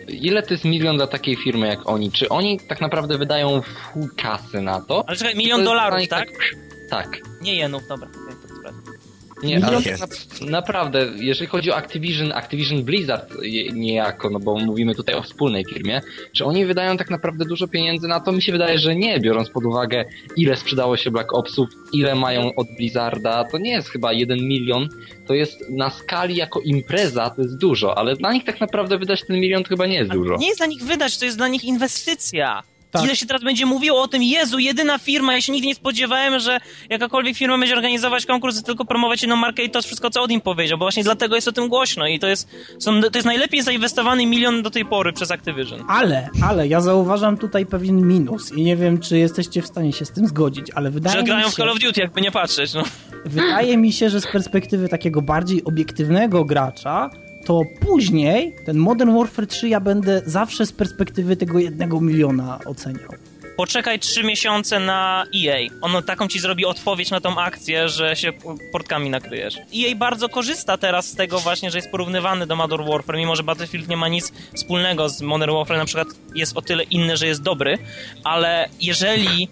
[0.08, 2.12] Ile to jest milion dla takiej firmy jak oni?
[2.12, 5.04] Czy oni tak naprawdę wydają full kasy na to?
[5.06, 6.28] Ale czekaj, milion dolarów, nich tak?
[6.90, 7.18] Tak.
[7.40, 8.08] Nie jenów, dobra.
[9.42, 10.00] Nie, ale tak
[10.40, 13.34] na, naprawdę, jeżeli chodzi o Activision, Activision Blizzard
[13.72, 16.00] niejako, no bo mówimy tutaj o wspólnej firmie,
[16.32, 18.32] czy oni wydają tak naprawdę dużo pieniędzy na to?
[18.32, 20.04] Mi się wydaje, że nie, biorąc pod uwagę
[20.36, 24.88] ile sprzedało się Black Opsów, ile mają od Blizzarda, to nie jest chyba jeden milion,
[25.26, 29.26] to jest na skali jako impreza, to jest dużo, ale dla nich tak naprawdę wydać
[29.26, 30.36] ten milion to chyba nie jest Ale dużo.
[30.36, 32.62] Nie jest dla nich wydać, to jest dla nich inwestycja.
[32.90, 33.04] Tak.
[33.04, 36.38] Ile się teraz będzie mówiło o tym, Jezu, jedyna firma, ja się nigdy nie spodziewałem,
[36.40, 40.10] że jakakolwiek firma będzie organizować konkurs i tylko promować jedną markę i to jest wszystko,
[40.10, 42.48] co Odin powiedział, bo właśnie dlatego jest o tym głośno i to jest,
[42.78, 45.84] są, to jest najlepiej zainwestowany milion do tej pory przez Activision.
[45.88, 50.04] Ale, ale ja zauważam tutaj pewien minus i nie wiem, czy jesteście w stanie się
[50.04, 51.52] z tym zgodzić, ale wydaje Że mi grają się...
[51.52, 52.82] w Call of Duty, jakby nie patrzeć, no.
[53.24, 57.10] Wydaje mi się, że z perspektywy takiego bardziej obiektywnego gracza,
[57.48, 63.08] to później ten Modern Warfare 3 ja będę zawsze z perspektywy tego jednego miliona oceniał.
[63.58, 65.68] Poczekaj trzy miesiące na EA.
[65.80, 68.32] Ono taką ci zrobi odpowiedź na tą akcję, że się
[68.72, 69.56] portkami nakryjesz.
[69.56, 73.42] EA bardzo korzysta teraz z tego właśnie, że jest porównywany do Modern Warfare, mimo że
[73.42, 77.26] Battlefield nie ma nic wspólnego z Modern Warfare, na przykład jest o tyle inny, że
[77.26, 77.78] jest dobry,
[78.24, 79.48] ale jeżeli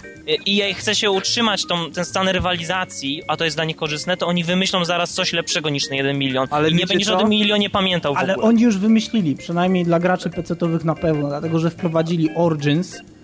[0.49, 4.27] EA chce się utrzymać tą, ten stan rywalizacji, a to jest dla nich korzystne, to
[4.27, 6.49] oni wymyślą zaraz coś lepszego niż ten jeden milion.
[6.51, 7.17] Ale I nie będziesz co?
[7.17, 8.49] o tym milionie pamiętał Ale ogóle.
[8.49, 13.16] oni już wymyślili, przynajmniej dla graczy PC-towych na pewno, dlatego że wprowadzili Origins, e,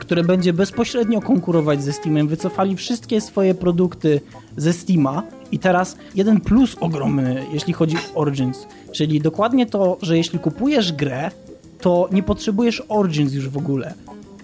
[0.00, 2.28] które będzie bezpośrednio konkurować ze Steamem.
[2.28, 4.20] Wycofali wszystkie swoje produkty
[4.56, 10.16] ze Steama i teraz jeden plus ogromny, jeśli chodzi o Origins, czyli dokładnie to, że
[10.16, 11.30] jeśli kupujesz grę,
[11.80, 13.94] to nie potrzebujesz Origins już w ogóle.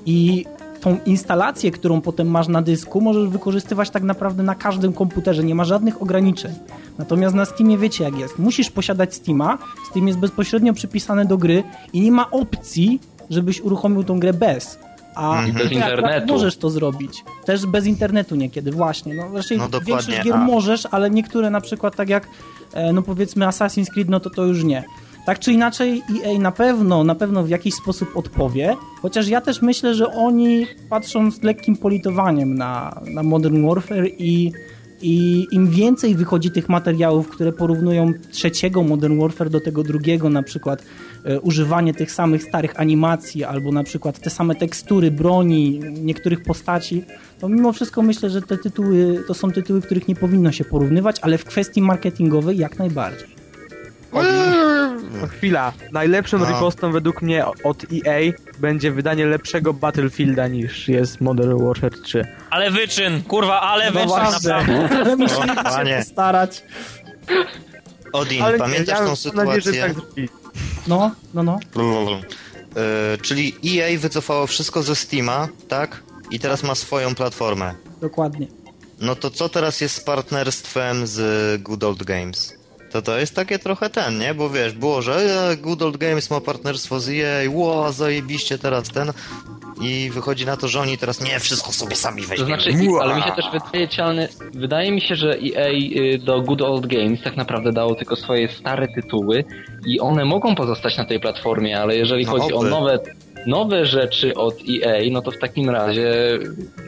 [0.06, 0.44] I
[0.80, 5.54] tą instalację, którą potem masz na dysku, możesz wykorzystywać tak naprawdę na każdym komputerze, nie
[5.54, 6.52] ma żadnych ograniczeń.
[6.98, 8.38] Natomiast na Steamie wiecie jak jest.
[8.38, 9.58] Musisz posiadać Steama,
[9.90, 14.78] Steam jest bezpośrednio przypisany do gry i nie ma opcji, żebyś uruchomił tą grę bez.
[15.14, 15.52] A Mhm.
[15.52, 16.32] Bez ty akurat internetu.
[16.32, 17.24] możesz to zrobić.
[17.44, 19.14] Też bez internetu niekiedy, właśnie.
[19.14, 22.28] No, raczej No większość gier a- możesz, ale niektóre na przykład tak jak
[22.72, 24.84] e, no powiedzmy Assassin's Creed, no to to już nie.
[25.26, 29.62] Tak czy inaczej EA na pewno, na pewno w jakiś sposób odpowie, chociaż ja też
[29.62, 34.52] myślę, że oni patrzą z lekkim politowaniem na, na Modern Warfare i,
[35.02, 40.42] i im więcej wychodzi tych materiałów, które porównują trzeciego Modern Warfare do tego drugiego, na
[40.42, 40.82] przykład
[41.24, 47.04] e, używanie tych samych starych animacji, albo na przykład te same tekstury broni, niektórych postaci,
[47.40, 51.16] to mimo wszystko myślę, że te tytuły to są tytuły, których nie powinno się porównywać,
[51.22, 53.41] ale w kwestii marketingowej jak najbardziej.
[54.12, 55.72] No chwila.
[55.92, 56.46] Najlepszą No.
[56.46, 62.26] ripostą według mnie od EA będzie wydanie lepszego Battlefielda niż jest Modern Warfare 3.
[62.50, 64.96] Ale wyczyn, kurwa, ale No wyczyn, właśnie, naprawdę.
[65.00, 65.96] ale musieli O, się panie.
[65.98, 66.62] postarać.
[68.12, 69.54] Odin, Ale pamiętasz nie, ja tą mam sytuację?
[69.54, 70.04] nadzieję, że tak.
[70.86, 71.58] No, no, no.
[72.76, 76.02] E, czyli EA wycofało wszystko ze Steama, tak?
[76.30, 77.74] I teraz ma swoją platformę.
[78.00, 78.46] Dokładnie.
[79.00, 82.54] No to co teraz jest z partnerstwem z Good Old Games?
[82.92, 84.34] To to jest takie trochę ten, nie?
[84.34, 85.14] Bo wiesz, było, że
[85.50, 89.12] e, Good Old Games ma partnerstwo z EA, ło, zajebiście teraz ten.
[89.80, 92.46] I wychodzi na to, że oni teraz nie, wszystko sobie sami To weźmiemy.
[92.62, 96.62] znaczy, ale mi się też wydaje, Cialny, wydaje mi się, że EA y, do Good
[96.62, 99.44] Old Games tak naprawdę dało tylko swoje stare tytuły
[99.86, 102.70] i one mogą pozostać na tej platformie, ale jeżeli No chodzi o oby.
[102.70, 102.98] nowe,
[103.46, 106.38] nowe rzeczy od EA, no to w takim razie,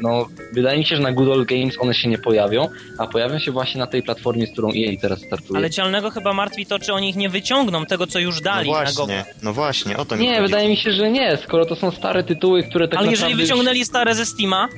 [0.02, 3.38] no, wydaje mi się, że na Good Old Games one się nie pojawią, a pojawią
[3.38, 5.58] się właśnie na tej platformie, z którą EA teraz startuje.
[5.58, 8.70] Ale Cialnego chyba martwi to, czy oni ich nie wyciągną, tego co już No dali
[8.70, 8.92] na go.
[9.06, 10.42] właśnie, no właśnie, o to mi Nie, chodzi.
[10.42, 13.26] wydaje mi się, że nie, skoro to są stare tytuły, które tak Ale naprawdę...
[13.32, 14.68] jeżeli wyciągnęli stare ze Steama,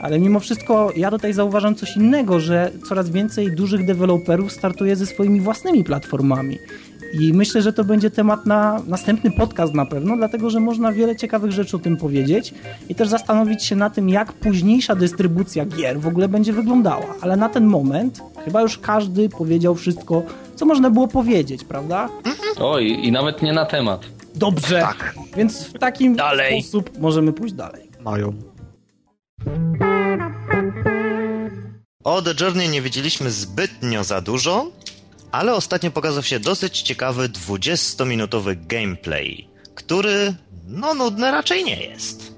[0.00, 5.06] Ale mimo wszystko ja tutaj zauważam coś innego, że coraz więcej dużych deweloperów startuje ze
[5.06, 6.58] swoimi własnymi platformami.
[7.12, 11.16] I myślę, że to będzie temat na następny podcast na pewno, dlatego że można wiele
[11.16, 12.54] ciekawych rzeczy o tym powiedzieć
[12.88, 17.14] i też zastanowić się na tym, jak późniejsza dystrybucja gier w ogóle będzie wyglądała.
[17.20, 20.22] Ale na ten moment chyba już każdy powiedział wszystko,
[20.56, 22.08] co można było powiedzieć, prawda?
[22.60, 24.06] Oj, i nawet nie na temat.
[24.34, 24.80] Dobrze.
[24.80, 25.14] Tak.
[25.36, 26.62] Więc w takim Dalej.
[26.62, 27.90] sposób możemy pójść dalej.
[28.00, 28.32] Mają.
[32.04, 34.66] O The Journey nie wiedzieliśmy zbytnio za dużo,
[35.36, 40.34] ale ostatnio pokazał się dosyć ciekawy 20-minutowy gameplay, który,
[40.68, 42.36] no nudny raczej nie jest.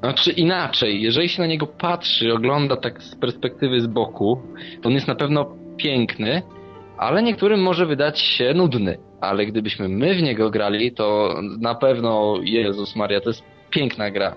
[0.00, 4.42] Znaczy inaczej, jeżeli się na niego patrzy, ogląda tak z perspektywy z boku,
[4.82, 6.42] to on jest na pewno piękny,
[6.98, 8.98] ale niektórym może wydać się nudny.
[9.20, 14.36] Ale gdybyśmy my w niego grali, to na pewno, Jezus Maria, to jest piękna gra.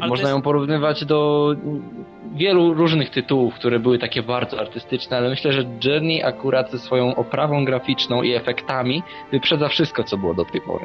[0.00, 1.48] Ale Można jest- ją porównywać do
[2.34, 7.14] wielu różnych tytułów, które były takie bardzo artystyczne, ale myślę, że Journey akurat ze swoją
[7.14, 10.84] oprawą graficzną i efektami wyprzedza wszystko, co było do tej pory.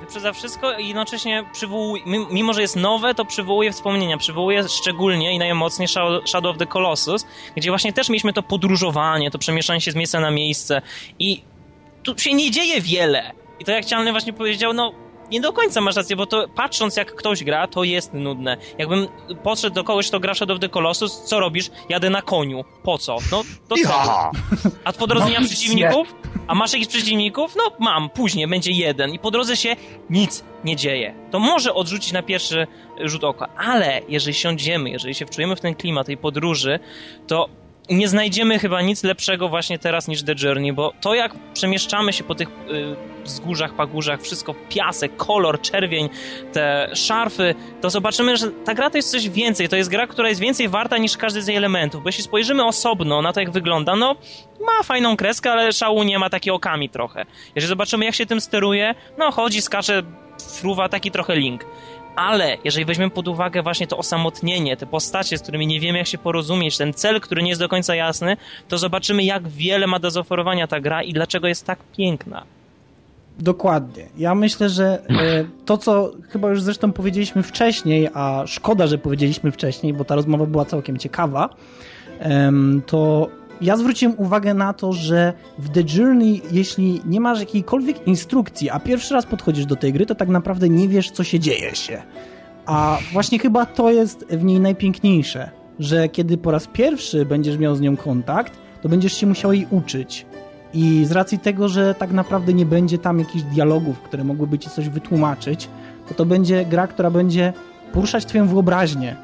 [0.00, 5.32] Wyprzedza wszystko i jednocześnie przywołuje, mi- mimo że jest nowe, to przywołuje wspomnienia, przywołuje szczególnie
[5.34, 9.80] i najmocniej Shadow Shadow of the Colossus, gdzie właśnie też mieliśmy to podróżowanie, to przemieszczanie
[9.80, 10.82] się z miejsca na miejsce
[11.18, 11.42] i
[12.02, 13.30] tu się nie dzieje wiele.
[13.60, 14.92] I to jak Cialny właśnie powiedział, no
[15.30, 18.56] nie do końca masz rację, bo to patrząc jak ktoś gra, to jest nudne.
[18.78, 19.08] Jakbym
[19.42, 21.70] podszedł do kogoś, kto gra Shadow of the Colossus, co robisz?
[21.88, 22.64] Jadę na koniu.
[22.82, 23.16] Po co?
[23.32, 24.30] No, to co?
[24.84, 26.14] A po drodze nie mam przeciwników?
[26.46, 27.56] A masz jakichś przeciwników?
[27.56, 29.76] No mam, później będzie jeden i po drodze się
[30.10, 31.14] nic nie dzieje.
[31.30, 32.66] To może odrzucić na pierwszy
[33.00, 36.78] rzut oka, ale jeżeli siądziemy, jeżeli się wczujemy w ten klimat tej podróży,
[37.26, 37.48] to
[37.90, 42.24] nie znajdziemy chyba nic lepszego właśnie teraz niż The Journey, bo to jak przemieszczamy się
[42.24, 46.08] po tych y, wzgórzach, pagórzach, wszystko piasek, kolor, czerwień,
[46.52, 49.68] te szarfy, to zobaczymy, że ta gra to jest coś więcej.
[49.68, 52.64] To jest gra, która jest więcej warta niż każdy z jej elementów, bo jeśli spojrzymy
[52.64, 54.16] osobno na to, jak wygląda, no
[54.60, 57.26] ma fajną kreskę, ale szału nie ma, takie okami trochę.
[57.54, 60.02] Jeżeli zobaczymy, jak się tym steruje, no chodzi, skacze,
[60.60, 61.64] fruwa, taki trochę link.
[62.16, 66.06] Ale jeżeli weźmiemy pod uwagę właśnie to osamotnienie, te postacie, z którymi nie wiemy jak
[66.06, 68.36] się porozumieć, ten cel, który nie jest do końca jasny,
[68.68, 72.44] to zobaczymy jak wiele ma do zaoferowania ta gra i dlaczego jest tak piękna.
[73.38, 74.06] Dokładnie.
[74.18, 79.52] Ja myślę, że e, to, co chyba już zresztą powiedzieliśmy wcześniej, a szkoda, że powiedzieliśmy
[79.52, 81.48] wcześniej, bo ta rozmowa była całkiem ciekawa,
[82.86, 83.28] to
[83.60, 88.80] ja zwróciłem uwagę na to, że w The Journey, jeśli nie masz jakiejkolwiek instrukcji, a
[88.80, 92.02] pierwszy raz podchodzisz do tej gry, to tak naprawdę nie wiesz, co się dzieje się.
[92.66, 97.76] A właśnie chyba to jest w niej najpiękniejsze, że kiedy po raz pierwszy będziesz miał
[97.76, 100.26] z nią kontakt, to będziesz się musiał jej uczyć.
[100.74, 104.70] I z racji tego, że tak naprawdę nie będzie tam jakichś dialogów, które mogłyby ci
[104.70, 105.68] coś wytłumaczyć,
[106.08, 107.52] to to będzie gra, która będzie
[107.92, 109.16] poruszać twoją wyobraźnię.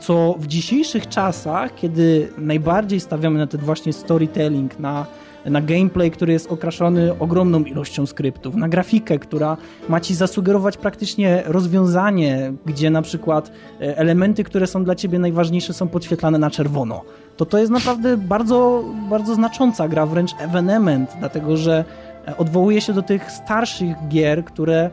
[0.00, 5.06] Co w dzisiejszych czasach, kiedy najbardziej stawiamy na ten właśnie storytelling, na,
[5.46, 9.56] na gameplay, który jest okraszony ogromną ilością skryptów, na grafikę, która
[9.88, 15.72] ma ci zasugerować praktycznie rozwiązanie, gdzie na przykład e, elementy, które są dla ciebie najważniejsze,
[15.72, 17.02] są podświetlane na czerwono.
[17.36, 21.84] To to jest naprawdę bardzo, bardzo znacząca gra, wręcz evenement, dlatego że
[22.28, 24.90] e, odwołuje się do tych starszych gier, które,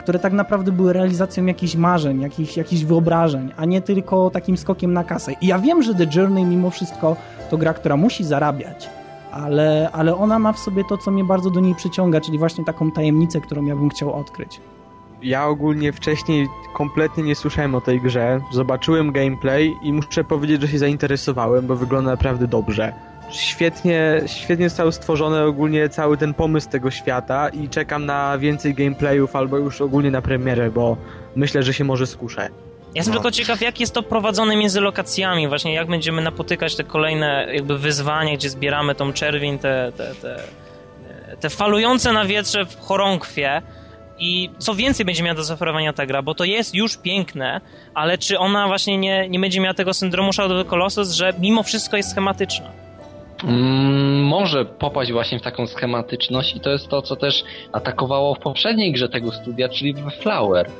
[0.00, 4.92] które tak naprawdę były realizacją jakichś marzeń, jakichś, jakichś wyobrażeń, a nie tylko takim skokiem
[4.92, 5.32] na kasę.
[5.40, 7.16] I ja wiem, że The Journey mimo wszystko
[7.50, 8.90] to gra, która musi zarabiać,
[9.32, 12.64] ale, ale ona ma w sobie to, co mnie bardzo do niej przyciąga, czyli właśnie
[12.64, 14.60] taką tajemnicę, którą ja bym chciał odkryć.
[15.22, 18.40] Ja ogólnie wcześniej kompletnie nie słyszałem o tej grze.
[18.52, 22.92] Zobaczyłem gameplay i muszę powiedzieć, że się zainteresowałem, bo wygląda naprawdę dobrze.
[23.30, 29.36] Świetnie, świetnie został stworzony ogólnie cały ten pomysł tego świata i czekam na więcej gameplayów
[29.36, 30.96] albo już ogólnie na premierę, bo
[31.36, 32.40] myślę, że się może skuszę.
[32.40, 32.48] Ja
[32.94, 33.20] jestem No.
[33.20, 37.78] tylko ciekaw, jak jest to prowadzone między lokacjami, właśnie jak będziemy napotykać te kolejne jakby
[37.78, 40.36] wyzwania, gdzie zbieramy tą czerwień, te, te, te,
[41.40, 43.62] te falujące na wietrze w chorąkwie
[44.18, 47.60] i co więcej będzie miała do zaoferowania ta gra, bo to jest już piękne,
[47.94, 51.32] ale czy ona właśnie nie, nie będzie miała tego syndromu Shadow of the Colossus, że
[51.38, 52.85] mimo wszystko jest schematyczna?
[53.46, 58.38] Mm, może popaść właśnie w taką schematyczność i to jest to, co też atakowało w
[58.38, 60.70] poprzedniej grze tego studia, czyli w Flower.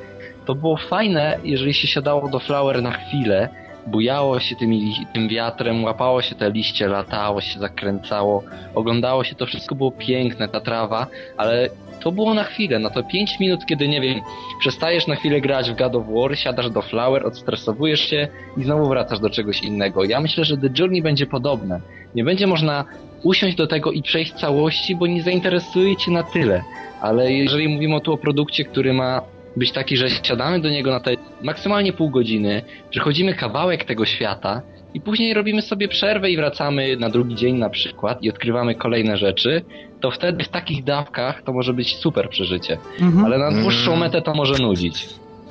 [0.45, 3.49] To było fajne, jeżeli się siadało do Flower na chwilę,
[3.87, 8.43] bujało się tymi, tym wiatrem, łapało się te liście, latało się, zakręcało,
[8.75, 11.69] oglądało się, to wszystko było piękne, ta trawa, ale
[11.99, 14.21] to było na chwilę, na to 5 minut, kiedy, nie wiem,
[14.59, 18.89] przestajesz na chwilę grać w God of War, siadasz do Flower, odstresowujesz się i znowu
[18.89, 20.03] wracasz do czegoś innego.
[20.03, 21.81] Ja myślę, że The Journey będzie podobne.
[22.15, 22.85] Nie będzie można
[23.23, 26.63] usiąść do tego i przejść całości, bo nie zainteresuje cię na tyle.
[27.01, 29.21] Ale jeżeli mówimy tu o produkcie, który ma
[29.55, 34.61] być taki, że siadamy do niego na te maksymalnie pół godziny, przechodzimy kawałek tego świata
[34.97, 39.17] i później robimy sobie przerwę i wracamy na drugi dzień na przykład i odkrywamy kolejne
[39.17, 39.65] rzeczy,
[40.01, 42.77] to wtedy w takich dawkach to może być super przeżycie.
[42.99, 43.25] Mhm.
[43.25, 43.99] Ale na dłuższą Mm.
[43.99, 45.05] metę to może nudzić.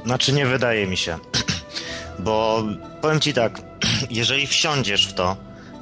[0.05, 1.19] Znaczy nie wydaje mi się.
[2.19, 2.65] Bo
[3.03, 3.61] powiem ci tak,
[4.11, 5.37] jeżeli wsiądziesz w to,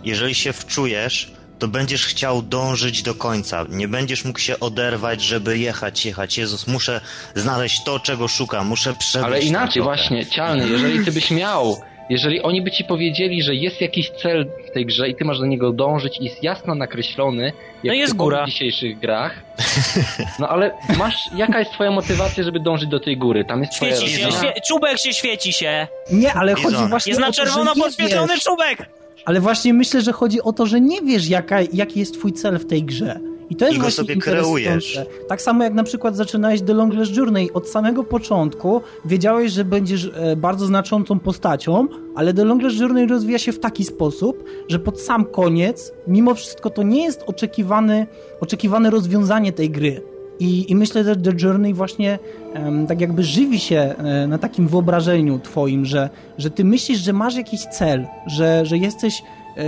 [0.04, 3.64] jeżeli się wczujesz, to będziesz chciał dążyć do końca.
[3.68, 6.38] Nie będziesz mógł się oderwać, żeby jechać, jechać.
[6.38, 7.00] Jezus, muszę
[7.34, 9.26] znaleźć to, czego szukam, muszę przebyć.
[9.26, 11.76] Ale inaczej właśnie, Cialny, jeżeli ty byś miał,
[12.10, 15.38] jeżeli oni by ci powiedzieli, że jest jakiś cel w tej grze i ty masz
[15.38, 18.42] do niego dążyć i jest jasno nakreślony, jak No jest góra.
[18.44, 19.42] w dzisiejszych grach,
[20.40, 23.44] no ale masz, jaka jest twoja motywacja, żeby dążyć do tej góry?
[23.44, 24.40] Tam jest twoja Świeci się, rodzina?
[24.42, 25.86] świe, czubek się świeci się.
[26.12, 28.78] Nie, ale chodzi właśnie Jest o na to, że czerwono nie podświetlony czubek.
[29.24, 32.58] Ale właśnie myślę, że chodzi o to, że nie wiesz, jaka, jaki jest twój cel
[32.58, 33.20] w tej grze.
[33.50, 35.00] I to jest I go właśnie sobie kreujesz.
[35.28, 37.52] Tak samo jak na przykład zaczynałeś The Longest Journey.
[37.52, 43.38] Od samego początku wiedziałeś, że będziesz e, bardzo znaczącą postacią, ale The Longest Journey rozwija
[43.38, 48.06] się w taki sposób, że pod sam koniec, mimo wszystko to nie jest oczekiwany,
[48.40, 50.02] oczekiwane rozwiązanie tej gry.
[50.40, 52.18] I, I myślę, że The Journey właśnie
[52.54, 57.12] em, tak jakby żywi się e, na takim wyobrażeniu twoim, że, że ty myślisz, że
[57.12, 59.22] masz jakiś cel, że, że jesteś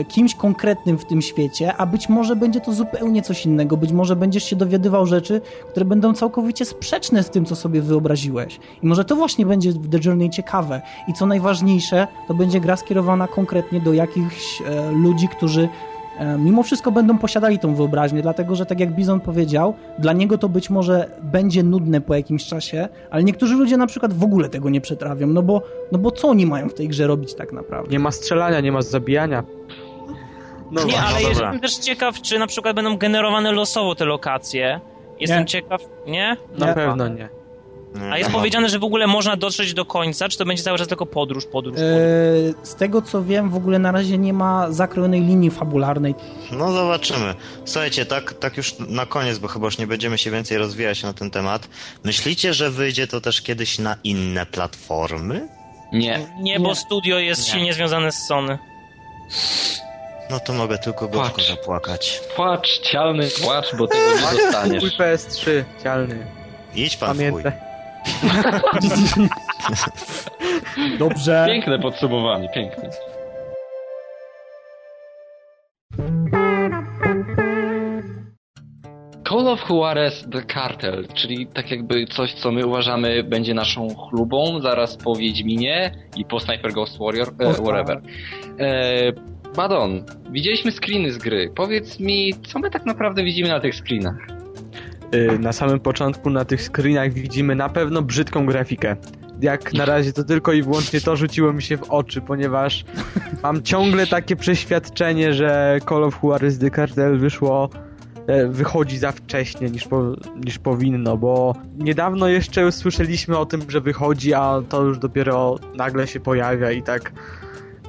[0.08, 3.76] kimś konkretnym w tym świecie, a być może będzie to zupełnie coś innego.
[3.76, 8.60] Być może będziesz się dowiadywał rzeczy, które będą całkowicie sprzeczne z tym, co sobie wyobraziłeś.
[8.82, 10.82] I może to właśnie będzie w The Journey ciekawe.
[11.08, 15.95] I co najważniejsze, to będzie gra skierowana konkretnie do jakichś e, ludzi, którzy e,
[16.38, 20.48] mimo wszystko będą posiadali tą wyobraźnię, dlatego że tak jak Bizon powiedział, dla niego to
[20.48, 24.70] być może będzie nudne po jakimś czasie, ale niektórzy ludzie na przykład w ogóle tego
[24.70, 27.90] nie przetrawią, no bo, no bo co oni mają w tej grze robić tak naprawdę?
[27.92, 29.44] Nie ma strzelania, nie ma zabijania.
[30.70, 31.28] No, Nie, no ale dobra.
[31.28, 34.80] jestem też ciekaw, czy na przykład będą generowane losowo te lokacje.
[35.20, 35.46] Jestem Nie.
[35.46, 36.36] ciekaw, nie?
[36.58, 36.74] Na Nie.
[36.74, 37.28] pewno nie.
[38.10, 38.38] A jest no.
[38.38, 41.44] powiedziane, że w ogóle można dotrzeć do końca, czy to będzie cały czas tylko podróż,
[41.46, 42.68] podróż, E, podróż?
[42.68, 46.14] z tego co wiem, w ogóle na razie nie ma zakrojonej linii fabularnej.
[46.52, 47.34] No zobaczymy.
[47.64, 51.12] Słuchajcie, tak, tak już na koniec, bo chyba już nie będziemy się więcej rozwijać na
[51.12, 51.68] ten temat.
[52.04, 55.48] Myślicie, że wyjdzie to też kiedyś na inne platformy?
[55.92, 56.26] Nie.
[56.40, 56.74] Nie, bo nie.
[56.74, 57.52] studio jest Nie.
[57.52, 58.58] silnie związane z Sony.
[60.30, 61.48] No to mogę tylko gorzko Płacz.
[61.48, 62.20] zapłakać.
[62.36, 64.84] Płacz, Cialny, płacz, bo tego nie dostaniesz.
[64.84, 66.26] Twój PS3, cialny.
[66.74, 67.42] Idź pan w chuj.
[70.98, 71.46] Dobrze.
[71.48, 72.90] Piękne podsumowanie, piękne.
[79.28, 84.60] Call of Juarez The Cartel, czyli tak jakby coś, co my uważamy będzie naszą chlubą
[84.60, 88.00] zaraz po Wiedźminie i po Sniper Ghost Warrior, e, whatever.
[88.58, 89.12] E,
[89.56, 91.52] Badon, widzieliśmy screeny z gry.
[91.56, 94.35] Powiedz mi, co my tak naprawdę widzimy na tych screenach?
[95.14, 98.96] Y, Na samym początku na tych screenach widzimy na pewno brzydką grafikę.
[99.40, 102.84] Jak na razie to tylko i wyłącznie to rzuciło mi się w oczy, ponieważ
[103.42, 107.70] mam ciągle takie przeświadczenie, że Call of Juarez The Cartel wyszło
[108.26, 113.80] e, wychodzi za wcześnie niż, po, niż powinno, bo niedawno jeszcze słyszeliśmy o tym, że
[113.80, 117.12] wychodzi, a to już dopiero nagle się pojawia i tak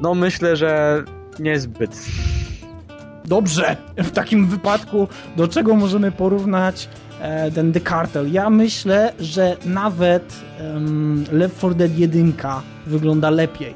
[0.01, 1.03] no myślę, że
[1.39, 2.06] niezbyt.
[3.25, 3.77] Dobrze.
[3.97, 6.89] W takim wypadku do czego możemy porównać
[7.56, 8.32] ten The Cartel?
[8.32, 12.34] Ja myślę, że nawet em, Left 4 Dead 1
[12.86, 13.73] wygląda lepiej.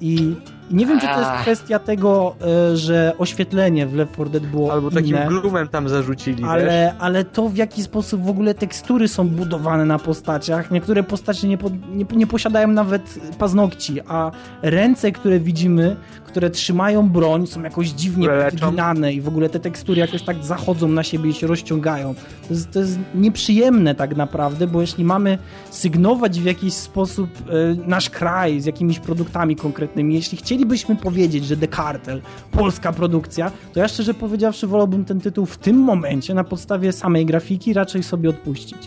[0.00, 0.34] I
[0.70, 2.36] nie wiem, czy to jest kwestia tego,
[2.72, 5.26] e, że oświetlenie w Left 4 Dead było Albo takim inne.
[5.26, 6.50] glumem tam zarzucili, wiesz?
[6.50, 10.70] Ale, ale to w jaki sposób w ogóle tekstury są budowane na postaciach.
[10.70, 14.30] Niektóre postacie nie, po, nie, nie posiadają nawet paznokci, a
[14.62, 20.00] ręce, które widzimy, które trzymają broń, są jakoś dziwnie podginane i w ogóle te tekstury
[20.00, 22.14] jakoś tak zachodzą na siebie i się rozciągają.
[22.48, 25.38] To jest, to jest nieprzyjemne tak naprawdę, bo jeśli mamy
[25.70, 31.56] sygnować w jakiś sposób e, nasz kraj z jakimiś produktami konkretnymi, jeśli chcielibyśmy powiedzieć, że
[31.56, 36.44] The Cartel, polska produkcja, to ja szczerze powiedziawszy wolałbym ten tytuł w tym momencie na
[36.44, 38.78] podstawie samej grafiki raczej sobie odpuścić.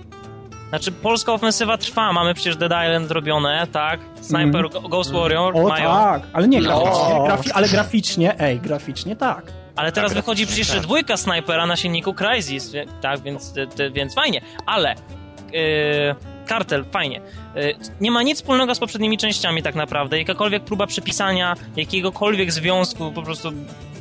[0.70, 4.00] Znaczy, polska ofensywa trwa, mamy przecież Dead Island robione, tak?
[4.22, 5.90] Sniper, Go- Ghost Warrior O mają.
[5.90, 6.68] tak, ale nie No.
[6.84, 9.52] graficznie, grafi ale graficznie, ej, graficznie tak.
[9.76, 10.82] Ale teraz Tak, wychodzi przecież tak.
[10.82, 14.42] dwójka snajpera na silniku Crysis, tak, więc, ty, ty, więc fajnie.
[14.66, 14.96] Ale
[15.54, 17.22] yy, kartel, fajnie.
[17.56, 20.20] Yy, nie ma nic wspólnego z poprzednimi częściami tak naprawdę.
[20.20, 23.52] Jakakolwiek próba przypisania jakiegokolwiek związku po prostu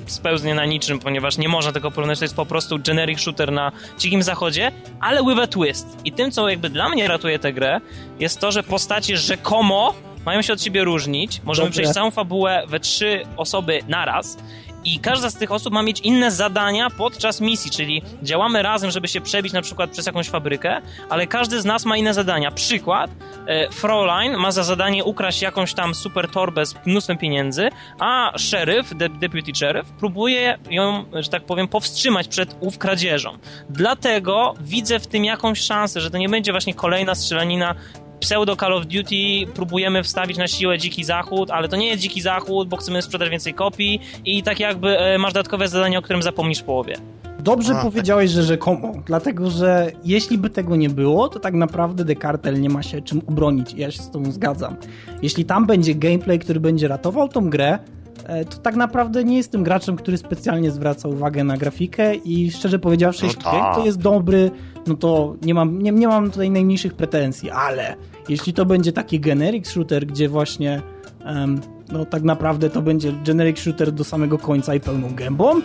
[0.06, 2.18] spełznie na niczym, ponieważ nie można tego porównać.
[2.18, 5.86] To jest po prostu generic shooter na dzikim zachodzie, ale with a twist.
[6.04, 7.80] I tym, co jakby dla mnie ratuje tę grę,
[8.18, 11.40] jest to, że postacie rzekomo mają się od siebie różnić.
[11.44, 11.80] Możemy Dobrze.
[11.80, 14.36] przejść całą fabułę we trzy osoby naraz
[14.84, 19.08] i każda z tych osób ma mieć inne zadania podczas misji, czyli działamy razem, żeby
[19.08, 20.80] się przebić na przykład przez jakąś fabrykę,
[21.10, 22.50] ale każdy z nas ma inne zadania.
[22.50, 23.10] Przykład,
[23.46, 27.68] e, Fraulein ma za zadanie ukraść jakąś tam super torbę z mnóstwem pieniędzy,
[27.98, 33.38] a szeryf, de deputy sheriff, próbuje ją, że tak powiem, powstrzymać przed ów kradzieżą.
[33.70, 37.74] Dlatego widzę w tym jakąś szansę, że to nie będzie właśnie kolejna strzelanina
[38.22, 42.20] pseudo Call of Duty próbujemy wstawić na siłę Dziki Zachód, ale to nie jest Dziki
[42.20, 46.22] Zachód, bo chcemy sprzedać więcej kopii i tak jakby e, masz dodatkowe zadanie, o którym
[46.22, 46.96] zapomnisz w połowie.
[47.40, 52.04] Dobrze A, powiedziałeś, że rzekomo, dlatego że jeśli by tego nie było, to tak naprawdę
[52.04, 54.76] Dekartel nie ma się czym obronić i ja się z tobą zgadzam.
[55.22, 57.78] Jeśli tam będzie gameplay, który będzie ratował tą grę,
[58.26, 62.78] e, to tak naprawdę nie jestem graczem, który specjalnie zwraca uwagę na grafikę i szczerze
[62.78, 63.74] powiedziawszy, No jeśli tak.
[63.74, 64.50] to jest dobry,
[64.86, 67.96] no to nie mam, nie, nie mam tutaj najmniejszych pretensji, ale
[68.28, 70.82] jeśli to będzie taki generic shooter, gdzie właśnie
[71.24, 71.60] em,
[71.92, 75.60] no tak naprawdę to będzie generic shooter do samego końca i pełną gębą,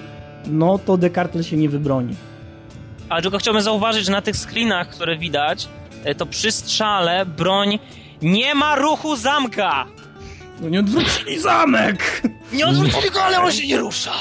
[0.47, 2.15] no to Dekartel się nie wybroni.
[3.09, 5.67] Ale tylko chciałbym zauważyć, że na tych screenach, które widać,
[6.03, 7.79] e, to przy strzale broń
[8.21, 9.85] nie ma ruchu zamka!
[10.61, 12.21] No nie odwrócili zamek!
[12.53, 14.11] Nie odwrócili go, ale on się nie rusza!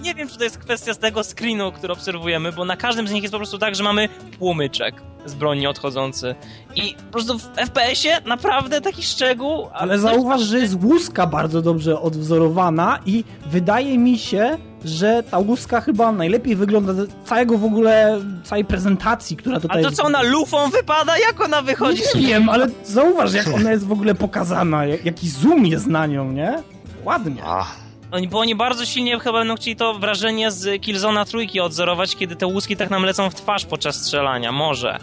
[0.00, 3.12] Nie wiem, czy to jest kwestia z tego screenu, który obserwujemy, bo na każdym z
[3.12, 4.08] nich jest po prostu tak, że mamy
[4.38, 4.94] płomyczek
[5.26, 6.34] z broni odchodzący.
[6.76, 9.66] I po prostu w FPS-ie naprawdę taki szczegół...
[9.72, 15.38] a Ale zauważ, że jest łuska bardzo dobrze odwzorowana i wydaje mi się, że ta
[15.38, 20.04] łuska chyba najlepiej wygląda z całego w ogóle, całej prezentacji, która A tutaj to co,
[20.04, 21.18] ona lufą wypada?
[21.18, 22.02] Jak ona wychodzi?
[22.14, 26.06] Nie wiem, ale zauważ, jak ona jest w ogóle pokazana, jak- jaki zoom jest na
[26.06, 26.62] nią, nie?
[27.04, 27.42] Ładnie.
[27.44, 27.66] A,
[28.14, 32.36] Oni, bo oni bardzo silnie chyba będą chcieli to wrażenie z Killzona trójki odzorować, kiedy
[32.36, 34.52] te łuski tak nam lecą w twarz podczas strzelania.
[34.52, 34.98] Może.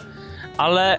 [0.56, 0.98] Ale...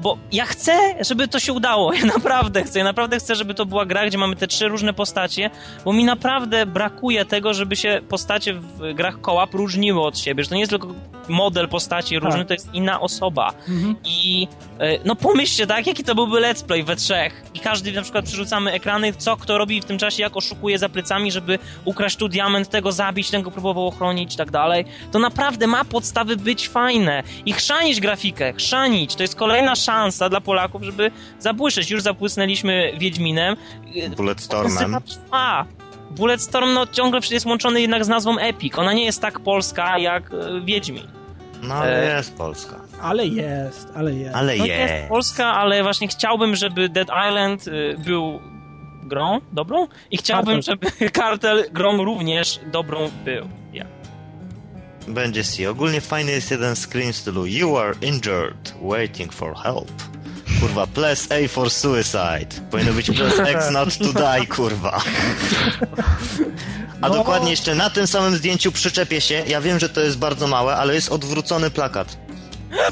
[0.00, 1.92] Bo ja chcę, żeby to się udało.
[1.98, 2.78] Ja naprawdę chcę.
[2.78, 5.50] Ja naprawdę chcę, żeby to była gra, gdzie mamy te trzy różne postacie,
[5.84, 10.44] bo mi naprawdę brakuje tego, żeby się postacie w grach kołap różniły od siebie.
[10.44, 10.94] Że to nie jest tylko
[11.28, 13.52] model postaci różny, to jest inna osoba.
[13.68, 13.96] Mhm.
[14.04, 17.44] I e, no pomyślcie, tak, jaki to byłby let's play we trzech.
[17.54, 20.88] I każdy na przykład przerzucamy ekrany, co kto robi w tym czasie, jak oszukuje za
[20.88, 24.84] plecami, żeby ukraść tu diament, tego zabić, tego próbował ochronić i tak dalej.
[25.12, 27.22] To naprawdę ma podstawy być fajne.
[27.46, 29.14] I chrzanić grafikę, chrzanić.
[29.14, 31.90] To jest kolejna szansa dla Polaków, żeby zabłyszczeć.
[31.90, 33.56] Już zabłysnęliśmy Wiedźminem.
[34.16, 34.96] Bulletstormem.
[35.06, 35.64] Trwa.
[36.10, 38.78] Bulletstorm no, ciągle jest łączony jednak z nazwą Epic.
[38.78, 41.02] Ona nie jest tak polska jak e, Wiedźmin.
[41.62, 42.76] No ale E, jest Polska.
[43.02, 44.36] Ale jest, ale jest.
[44.36, 44.92] Ale No jest.
[44.92, 48.40] jest Polska, ale właśnie chciałbym, żeby Dead Island y, był
[49.02, 50.78] grą dobrą i chciałbym, Kartel.
[50.98, 53.48] żeby Kartel grą również dobrą był.
[53.72, 53.84] Ja.
[55.08, 55.66] Będzie si.
[55.66, 59.90] Ogólnie fajny jest jeden screen w stylu You are injured, waiting for help.
[60.60, 62.46] Kurwa, press A for suicide.
[62.70, 65.00] Powinno być press X not to die, kurwa.
[67.00, 67.14] A No.
[67.14, 69.42] dokładnie jeszcze na tym samym zdjęciu przyczepię się.
[69.46, 72.16] Ja wiem, że to jest bardzo małe, ale jest odwrócony plakat.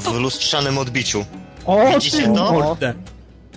[0.01, 1.25] W lustrzanym odbiciu.
[1.65, 2.77] O, Widzicie to?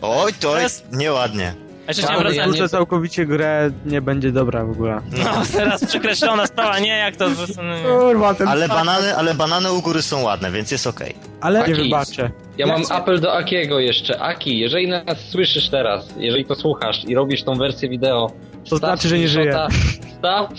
[0.03, 1.55] Oj, To jest nieładnie.
[1.91, 2.71] A jeszcze Ale chciałem wracać.
[2.71, 5.01] całkowicie grę nie będzie dobra w ogóle.
[5.25, 7.27] No, teraz przekreślona sprawa, nie jak to...
[8.01, 11.15] Kurwa, ten Ale banany, ale banany u góry są ładne, więc jest okej.
[11.41, 12.31] Ale Nie wybaczę.
[12.59, 14.21] Ja mam apel do Akiego jeszcze.
[14.21, 18.33] Aki, jeżeli nas słyszysz teraz, jeżeli to słuchasz i robisz tą wersję wideo,
[18.71, 19.57] To znaczy, że nie żyje.
[20.19, 20.51] Staw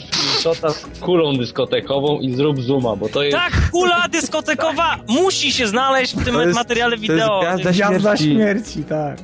[0.42, 3.38] shota z kulą dyskotekową i zrób zooma, bo to jest...
[3.38, 7.40] Tak, kula dyskotekowa musi się znaleźć w tym jest- materiale to jest wideo.
[7.40, 8.24] Gwiazda śmierci.
[8.24, 9.18] śmierci, tak.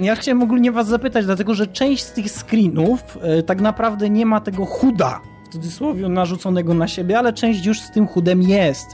[0.00, 4.26] Ja chciałem ogólnie was zapytać, dlatego że część z tych screenów e, tak naprawdę nie
[4.26, 8.86] ma tego chuda, w cudzysłowie narzuconego na siebie, ale część już z tym chudem jest.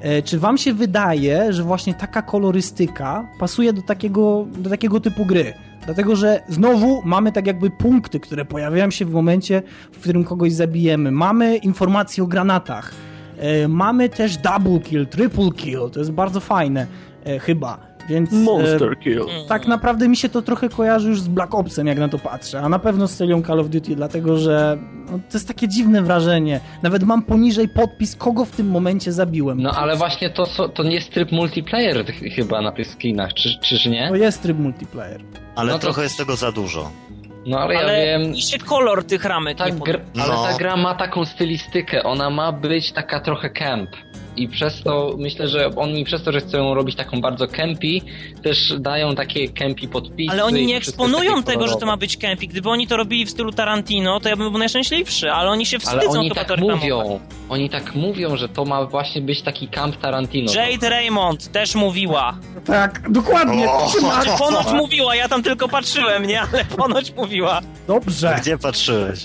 [0.00, 5.26] E, Czy wam się wydaje, że właśnie taka kolorystyka pasuje do takiego, do takiego typu
[5.26, 5.54] gry?
[5.84, 10.52] Dlatego, że znowu mamy tak jakby punkty, które pojawiają się w momencie, w którym kogoś
[10.52, 11.10] zabijemy.
[11.10, 12.94] Mamy informacje o granatach.
[13.38, 15.90] E, Mamy też double kill, triple kill.
[15.92, 16.86] To jest bardzo fajne,
[17.40, 17.93] chyba.
[18.08, 19.20] Więc e, kill.
[19.22, 19.46] Mm.
[19.48, 22.60] tak naprawdę mi się to trochę kojarzy już z Black Opsem, jak na to patrzę,
[22.60, 24.78] a na pewno z serią Call of Duty, dlatego że
[25.10, 26.60] no, to jest takie dziwne wrażenie.
[26.82, 29.62] Nawet mam poniżej podpis, kogo w tym momencie zabiłem.
[29.62, 33.58] No ale właśnie to, to nie jest tryb multiplayer ch- chyba na tych skinach, czy,
[33.60, 34.08] czyż nie?
[34.08, 35.20] To jest tryb multiplayer.
[35.56, 36.90] Ale No to- trochę jest tego za dużo.
[37.46, 38.34] No ale, Ale ja wiem...
[38.36, 40.24] się kolor tych ramek Ta nie gr- podoba.
[40.24, 40.42] ale No.
[40.44, 43.90] ta gra ma taką stylistykę, ona ma być taka trochę camp.
[44.36, 47.86] I przez to, myślę, że oni przez to, że chcą robić taką bardzo campy,
[48.42, 50.32] też dają takie campy podpisy.
[50.32, 52.52] Ale oni nie eksponują tego, że to ma być camping.
[52.52, 55.76] Gdyby oni to robili w stylu Tarantino, to ja bym był najszczęśliwszy, ale oni się
[55.86, 56.82] Ale wstydzą oni chyba tak to reklamować.
[56.82, 57.20] mówią.
[57.48, 60.52] Oni tak mówią, że to ma właśnie być taki camp Tarantino.
[60.54, 62.38] Jade Raymond też mówiła.
[62.66, 63.68] Tak, dokładnie.
[63.70, 63.88] O!
[64.12, 66.40] Ale ponoć mówiła, ja tam tylko patrzyłem, nie?
[66.40, 67.60] Ale ponoć mówiła.
[67.86, 68.36] Dobrze.
[68.40, 69.20] Gdzie patrzyłeś?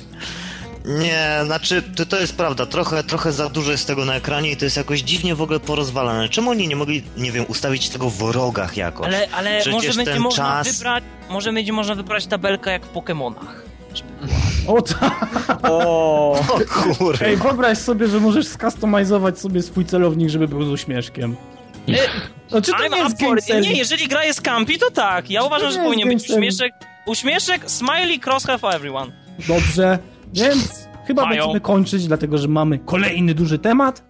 [0.86, 4.58] Nie, znaczy to, to jest prawda, trochę, trochę za dużo jest tego na ekranie i
[4.58, 6.30] to jest jakoś dziwnie w ogóle porozwalane.
[6.30, 9.08] Czemu oni nie mogli, nie wiem, ustawić tego w rogach jakoś?
[9.08, 10.78] Ale, ale Przecież może będzie można czas...
[10.78, 13.64] wybrać, może będzie można wybrać tabelkę jak w Pokemonach.
[14.68, 15.46] O tak!
[15.64, 16.60] O, O
[16.98, 17.26] kurde.
[17.26, 21.36] Ej, wyobraź sobie, że możesz skustomizować sobie swój celownik, żeby był z uśmieszkiem.
[22.52, 25.30] No czy to I'm nie jest game Nie, jeżeli gra jest campi, to tak.
[25.30, 26.74] Ja uważam, nie że powinien być uśmieszek.
[27.06, 29.12] Uśmieszek, smiley, crosshair for everyone.
[29.48, 30.00] Dobrze,
[30.34, 31.42] więc chyba Mają.
[31.42, 34.10] będziemy kończyć, dlatego że mamy kolejny duży temat.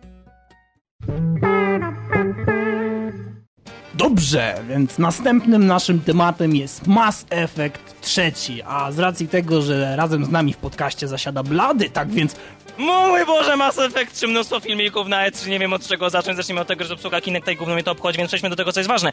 [3.94, 10.26] Dobrze, więc następnym naszym tematem jest Mass Effect trzeci, a z racji tego, że razem
[10.26, 12.36] z nami w podcaście zasiada Blady, tak więc
[12.78, 16.62] Mój Boże, Mass Effect, czy mnóstwo filmików na E3, nie wiem od czego zacząć, zacznijmy
[16.62, 18.80] od tego, że obsługa Kinect tej gówno mnie to obchodzi, więc przejdźmy do tego, co
[18.80, 19.12] jest ważne.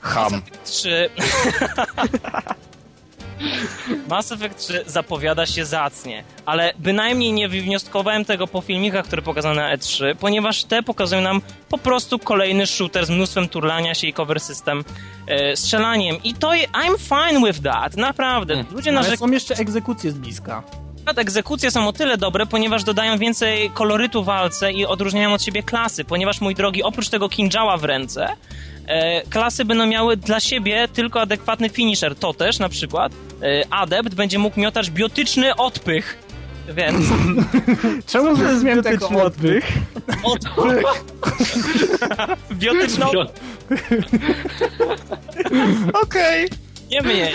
[0.00, 0.42] Ham.
[0.64, 1.10] 3...
[4.08, 9.54] Mass Effect 3 zapowiada się zacnie, ale bynajmniej nie wywnioskowałem tego po filmikach, które pokazano
[9.54, 14.12] na E3, ponieważ te pokazują nam po prostu kolejny shooter z mnóstwem turlania się i
[14.12, 14.84] cover system
[15.26, 16.16] e, strzelaniem.
[16.24, 18.64] I to I'm fine with that, naprawdę.
[18.72, 20.62] Ludzie ale narzekają są jeszcze egzekucje z bliska.
[21.06, 25.62] przykład egzekucje są o tyle dobre, ponieważ dodają więcej kolorytu walce i odróżniają od siebie
[25.62, 28.28] klasy, ponieważ, mój drogi, oprócz tego kinżała w ręce,
[28.86, 32.16] e, klasy będą miały dla siebie tylko adekwatny finisher.
[32.16, 33.12] To też, na przykład,
[33.70, 36.18] adept będzie mógł miotać biotyczny odpych.
[36.74, 37.06] Więc
[38.12, 39.64] Czemu zrozumiałem tego biotyczny odbyt?
[40.22, 40.82] odpych.
[42.58, 43.40] Biotyczny odpych.
[46.02, 46.48] Okej.
[46.90, 47.34] Nie mniej.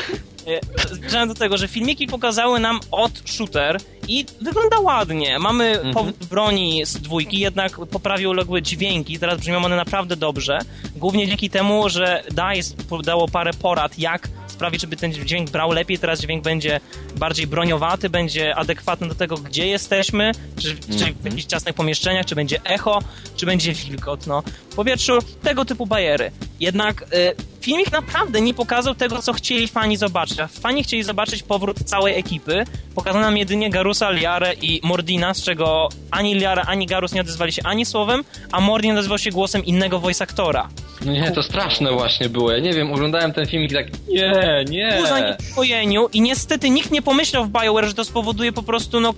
[0.92, 3.78] Zmierzałem do tego, że filmiki pokazały nam od shooter
[4.08, 5.40] i wygląda ładnie.
[5.40, 10.60] Mamy powód broni z dwójki, jednak poprawił uległe dźwięki, teraz brzmią one naprawdę dobrze.
[10.96, 14.30] Głównie dzięki temu, że DICE dało parę porad, jak
[14.62, 16.00] sprawić, żeby ten dźwięk brał lepiej.
[16.00, 16.80] Teraz dźwięk będzie
[17.16, 22.36] bardziej broniowaty, będzie adekwatny do tego, gdzie jesteśmy, czy, czy w jakichś ciasnych pomieszczeniach, czy
[22.36, 23.00] będzie echo,
[23.36, 24.28] czy będzie wilgot.
[24.28, 24.44] No.
[24.70, 26.32] W powietrzu tego typu bajery.
[26.60, 30.40] Jednak y, filmik naprawdę nie pokazał tego, co chcieli fani zobaczyć.
[30.40, 32.64] A fani chcieli zobaczyć powrót całej ekipy.
[32.96, 37.52] Pokazano nam jedynie Garusa, Liarę i Mordina, z czego ani Liara, ani Garus nie odezwali
[37.52, 40.70] się ani słowem, a Mordin odezwał się głosem innego voice aktora.
[41.06, 42.52] No nie, to straszne właśnie było.
[42.52, 44.98] Ja nie wiem, oglądałem ten filmik i tak, nie, nie.
[45.02, 49.14] ku zaniepokojeniu i niestety nikt nie pomyślał w BioWare, że to spowoduje po prostu no,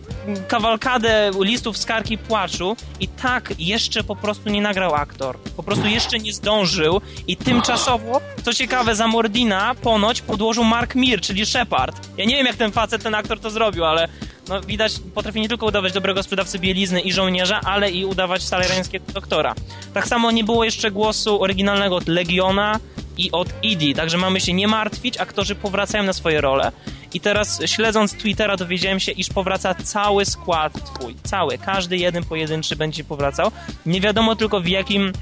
[0.48, 5.38] kawalkadę listów skargi płaczu i tak jeszcze po prostu nie nagrał aktor.
[5.58, 11.22] Po prostu jeszcze nie zdążył i tymczasowo, co ciekawe, za Mordina ponoć podłożył Mark Mir,
[11.22, 12.08] czyli Shepard.
[12.18, 14.08] Ja nie wiem jak ten facet, ten aktor to zrobił, ale
[14.50, 19.06] no, widać, potrafi nie tylko udawać dobrego sprzedawcy bielizny i żołnierza, ale i udawać salerańskiego
[19.14, 19.56] doktora.
[19.94, 22.80] Tak samo nie było jeszcze głosu oryginalnego od Legiona,
[23.18, 26.72] i od ID, także mamy się nie martwić, aktorzy powracają na swoje role.
[27.14, 32.76] I teraz śledząc Twittera dowiedziałem się, iż powraca cały skład twój, cały, każdy jeden pojedynczy
[32.76, 33.52] będzie powracał.
[33.86, 35.14] Nie wiadomo tylko w jakim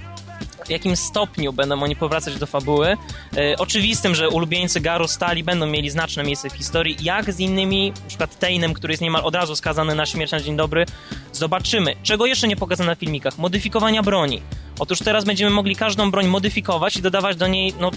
[0.65, 2.97] w jakim stopniu będą oni powracać do fabuły.
[3.37, 7.91] E, oczywistym, że ulubieńcy Garu Stali będą mieli znaczne miejsce w historii, jak z innymi,
[8.01, 10.85] na przykład Tainem, który jest niemal od razu skazany na śmierć na dzień dobry.
[11.33, 11.95] Zobaczymy.
[12.03, 13.37] Czego jeszcze nie pokazano na filmikach?
[13.37, 14.41] Modyfikowania broni.
[14.79, 17.91] Otóż teraz będziemy mogli każdą broń modyfikować i dodawać do niej, no,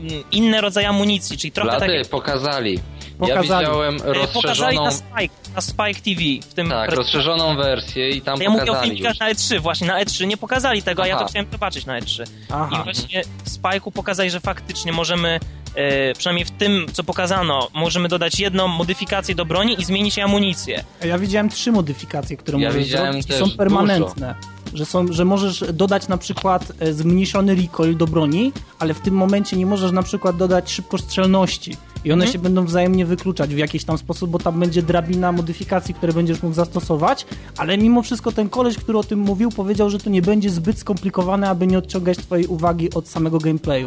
[0.00, 2.78] mm, inne rodzaje amunicji, czyli trochę tak Blady jak pokazali.
[3.18, 3.48] Pokazali.
[3.48, 4.84] Ja widziałem e, pokazali rozszerzoną...
[4.84, 6.50] na Spike, na Spike TV.
[6.50, 9.20] W tym Tak, pre- rozszerzoną wersję i tam ja mówię o pokazali filmikach już.
[9.20, 11.28] na E3, właśnie na E3 nie pokazali tego, a ja to Aha.
[11.30, 12.22] chciałem zobaczyć na E3.
[12.50, 12.80] Aha.
[12.80, 15.40] I właśnie w Spike'u pokazali, że faktycznie możemy,
[15.74, 20.24] e, przynajmniej w tym, co pokazano, możemy dodać jedną modyfikację do broni i zmienić jej
[20.24, 20.84] amunicję.
[21.04, 24.34] Ja widziałem trzy modyfikacje, które Ja możesz widziałem zrobić i są permanentne.
[24.74, 29.14] Że, są, że możesz dodać na przykład e, zmniejszony recoil do broni, ale w tym
[29.14, 31.76] momencie nie możesz na przykład dodać szybkostrzelności.
[32.04, 32.32] I one Mhm.
[32.32, 36.42] się będą wzajemnie wykluczać w jakiś tam sposób, bo tam będzie drabina modyfikacji, które będziesz
[36.42, 37.26] mógł zastosować,
[37.58, 40.78] ale mimo wszystko ten koleś, który o tym mówił, powiedział, że to nie będzie zbyt
[40.78, 43.86] skomplikowane, aby nie odciągać twojej uwagi od samego gameplayu.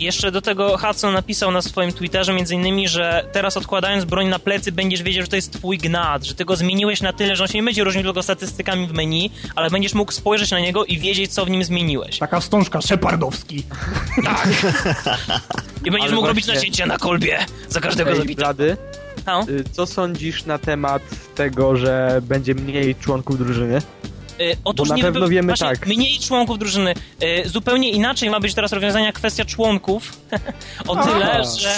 [0.00, 4.38] Jeszcze do tego Hudson napisał na swoim Twitterze między innymi, że teraz odkładając broń na
[4.38, 7.42] plecy będziesz wiedział, że to jest twój gnat, że ty go zmieniłeś na tyle, że
[7.44, 10.84] on się nie będzie różnił tylko statystykami w menu, ale będziesz mógł spojrzeć na niego
[10.84, 12.18] i wiedzieć, co w nim zmieniłeś.
[12.18, 13.62] Taka wstążka Szepardowski.
[15.84, 18.36] I będziesz Ale mógł robić nacięcia na kolbie za każdego Ej, zabitego.
[18.54, 18.76] Blady,
[19.26, 19.46] No.
[19.48, 21.02] y, co sądzisz na temat
[21.34, 23.82] tego, że będzie mniej członków drużyny?
[24.40, 25.86] E, otóż Bo na nie pewno wiemy właśnie tak.
[25.86, 26.94] Mniej członków drużyny.
[27.20, 30.12] E, zupełnie inaczej ma być teraz rozwiązania kwestia członków.
[30.88, 31.76] o tyle, że.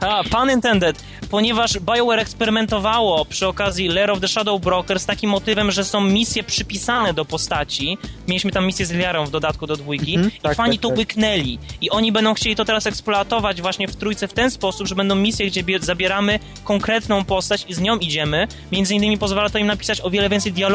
[0.08, 1.02] A, pun intended.
[1.30, 6.00] Ponieważ BioWare eksperymentowało przy okazji Lair of the Shadow Broker z takim motywem, że są
[6.00, 7.98] misje przypisane do postaci.
[8.28, 10.14] Mieliśmy tam misję z Liarą w dodatku do dwójki.
[10.14, 10.98] Mhm, I tak, fani tak, to tak.
[10.98, 11.58] łyknęli.
[11.80, 15.14] I oni będą chcieli to teraz eksploatować właśnie w trójce w ten sposób, że będą
[15.14, 18.48] misje, gdzie bie- zabieramy konkretną postać i z nią idziemy.
[18.72, 20.69] Między innymi pozwala to im napisać o wiele więcej dialogów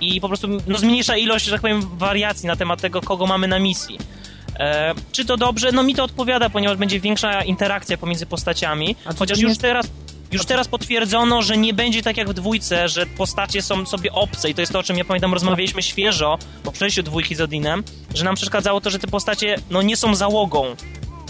[0.00, 3.48] i po prostu no, zmniejsza ilość, że tak powiem, wariacji na temat tego, kogo mamy
[3.48, 3.98] na misji.
[4.58, 5.72] E, czy to dobrze?
[5.72, 9.86] No mi to odpowiada, ponieważ będzie większa interakcja pomiędzy postaciami, chociaż już teraz
[10.32, 14.50] już teraz potwierdzono, że nie będzie tak jak w dwójce, że postacie są sobie obce
[14.50, 17.84] i to jest to, o czym ja pamiętam, rozmawialiśmy świeżo po przejściu dwójki z Odinem,
[18.14, 20.76] że nam przeszkadzało to, że te postacie no nie są załogą.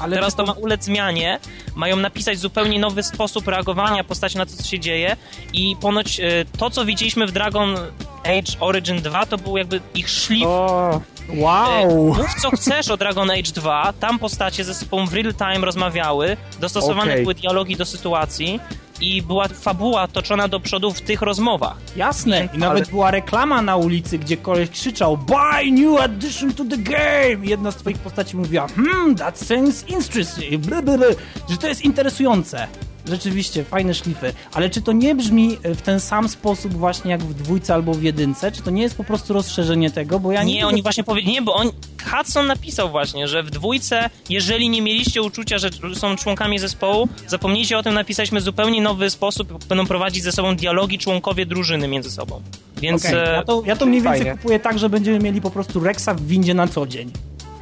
[0.01, 1.41] Ale Teraz to ma ulec zmianie,
[1.75, 5.17] mają napisać zupełnie nowy sposób reagowania postaci na to, co się dzieje.
[5.53, 6.25] I ponoć e,
[6.59, 7.77] to, co widzieliśmy w Dragon
[8.25, 10.47] Age Origin 2, to był jakby ich szlif.
[10.47, 12.15] O, Wow!
[12.15, 16.37] Mów co chcesz o Dragon Age 2, tam postacie ze sobą w real time rozmawiały,
[16.61, 17.23] dostosowane Okej.
[17.23, 18.61] były dialogi do sytuacji
[19.01, 21.77] i była fabuła toczona do przodu w tych rozmowach.
[21.97, 26.77] Jasne, i nawet była reklama na ulicy, gdzie koleś krzyczał Buy new addition to the
[26.79, 27.47] game!
[27.47, 31.07] I jedna z twoich postaci mówiła Hmm, that sounds interesting, bla, bla, bla.
[31.51, 32.67] że to jest interesujące.
[33.09, 34.33] Rzeczywiście, fajne szlify.
[34.53, 38.03] Ale czy to nie brzmi w ten sam sposób właśnie jak w dwójce albo w
[38.03, 38.53] jedynce?
[38.53, 40.21] Czy to nie jest po prostu rozszerzenie tego?
[40.21, 41.71] Bo ja nie, Nie, oni właśnie powiedzieli, nie, bo on,
[42.11, 47.79] Hudson napisał właśnie, że w dwójce, jeżeli nie mieliście uczucia, że są członkami zespołu, zapomnijcie
[47.79, 52.43] o tym, napisaliśmy zupełnie nowy sposób, będą prowadzić ze sobą dialogi członkowie drużyny między sobą.
[52.77, 54.37] Więc Okej, e, ja, to, ja to mniej więcej Fajnie.
[54.37, 57.11] kupuję tak, że będziemy mieli po prostu Rexa w windzie na co dzień.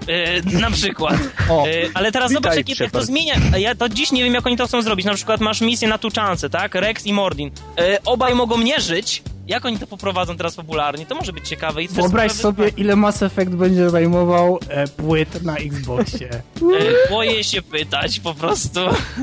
[0.08, 1.16] E, na przykład.
[1.50, 1.66] O.
[1.66, 3.34] E, ale teraz zobacz, jak, jak to zmienia.
[3.58, 5.06] Ja to dziś nie wiem, jak oni to chcą zrobić.
[5.06, 6.74] Na przykład masz misję na tuczance, tak?
[6.74, 7.50] Rex i Mordin.
[7.78, 9.22] E, obaj mogą nie żyć.
[9.46, 11.06] Jak oni to poprowadzą teraz fabularnie?
[11.06, 11.82] To może być ciekawe.
[11.82, 16.30] I Wyobraź sprawy- sobie, ile Mass Effect będzie zajmował e, płyt na Xboxie.
[16.30, 18.80] E, boję się pytać po prostu.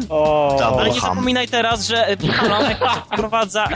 [0.09, 0.59] o.
[0.77, 1.15] Ale nie Ham.
[1.15, 3.67] zapominaj teraz, że Microsoft wprowadza...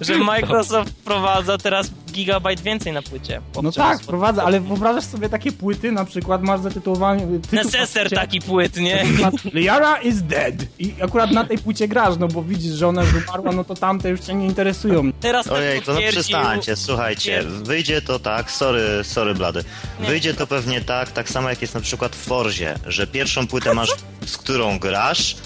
[0.00, 3.40] że Microsoft wprowadza teraz gigabajt więcej na płycie.
[3.62, 7.26] No tak, wprowadza, ale wyobrażasz sobie takie płyty, na przykład masz zatytułowanie...
[7.50, 9.04] płycie, taki płyt, nie?
[9.54, 10.54] Liara is dead.
[10.78, 13.74] I akurat na tej płycie grasz, no bo widzisz, że ona już umarła, no to
[13.74, 15.12] tamte już cię nie interesują.
[15.20, 19.64] Teraz Ojej, tak to no przestańcie, słuchajcie, wyjdzie to tak, sorry, sorry blady,
[20.00, 20.06] Nie.
[20.06, 23.74] wyjdzie to pewnie tak, tak samo jak jest na przykład w Forzie, że pierwszą płytę
[23.74, 23.90] masz,
[24.26, 25.36] z którą grasz,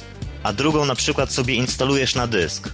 [0.43, 2.69] a drugą na przykład sobie instalujesz na dysk.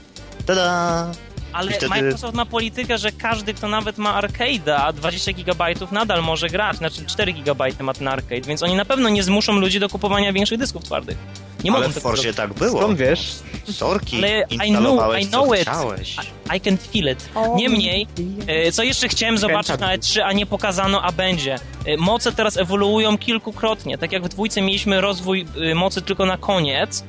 [0.47, 1.26] Tada!
[1.57, 6.49] Ale wtedy- Microsoft ma politykę, że każdy, kto nawet ma arcade'a, 20 GB nadal może
[6.49, 9.89] grać, znaczy 4 GB ma ten arcade, więc oni na pewno nie zmuszą ludzi do
[9.89, 11.17] kupowania większych dysków twardych.
[11.65, 12.79] Nie Ale mogą w Forzie tak było.
[12.81, 13.33] skąd wiesz?
[13.71, 15.61] Sorki, Ale I know, I know co it.
[15.63, 16.17] chciałeś.
[16.53, 17.29] I, I can feel it.
[17.57, 18.07] Niemniej,
[18.47, 21.59] e, co jeszcze chciałem zobaczyć na E3, a nie pokazano, a będzie.
[21.87, 23.99] E, Moce teraz ewoluują kilkukrotnie.
[23.99, 27.05] Tak jak w dwójce mieliśmy rozwój e, mocy tylko na koniec,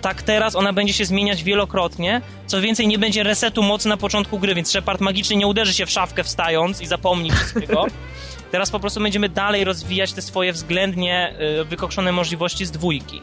[0.00, 2.20] tak teraz ona będzie się zmieniać wielokrotnie.
[2.46, 5.86] Co więcej, nie będzie resetu mocy na początku gry, więc Shepard magicznie nie uderzy się
[5.86, 7.86] w szafkę wstając i zapomni wszystkiego.
[8.52, 13.20] Teraz po prostu będziemy dalej rozwijać te swoje względnie e, wykokszone możliwości z dwójki.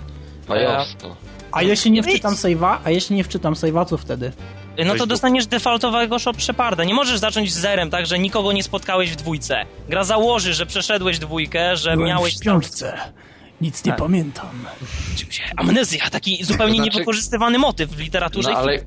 [0.47, 1.15] Fajowsko.
[1.51, 4.31] A jeśli nie wczytam save'a, a jeśli nie wczytam save'a, co wtedy?
[4.85, 6.83] No to dostaniesz defaultowego shop Sheparda.
[6.83, 9.65] Nie możesz zacząć z zerem, tak, że nikogo nie spotkałeś w dwójce.
[9.89, 12.97] Gra założy, że przeszedłeś dwójkę, że Byłem miałeś w śpiączce.
[13.61, 13.99] Nic nie Tak.
[13.99, 14.65] pamiętam.
[15.57, 18.51] amnezja, taki zupełnie To znaczy- niewykorzystywany motyw w literaturze.
[18.51, 18.79] No ale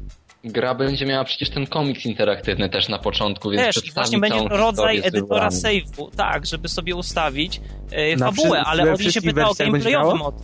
[0.45, 4.49] gra będzie miała przecież ten komiks interaktywny też na początku, więc Też, i właśnie będzie
[4.49, 7.61] rodzaj edytora save'u, tak, żeby sobie ustawić
[7.93, 10.35] e, fabułę, ale on się pyta o gameplayowy mod.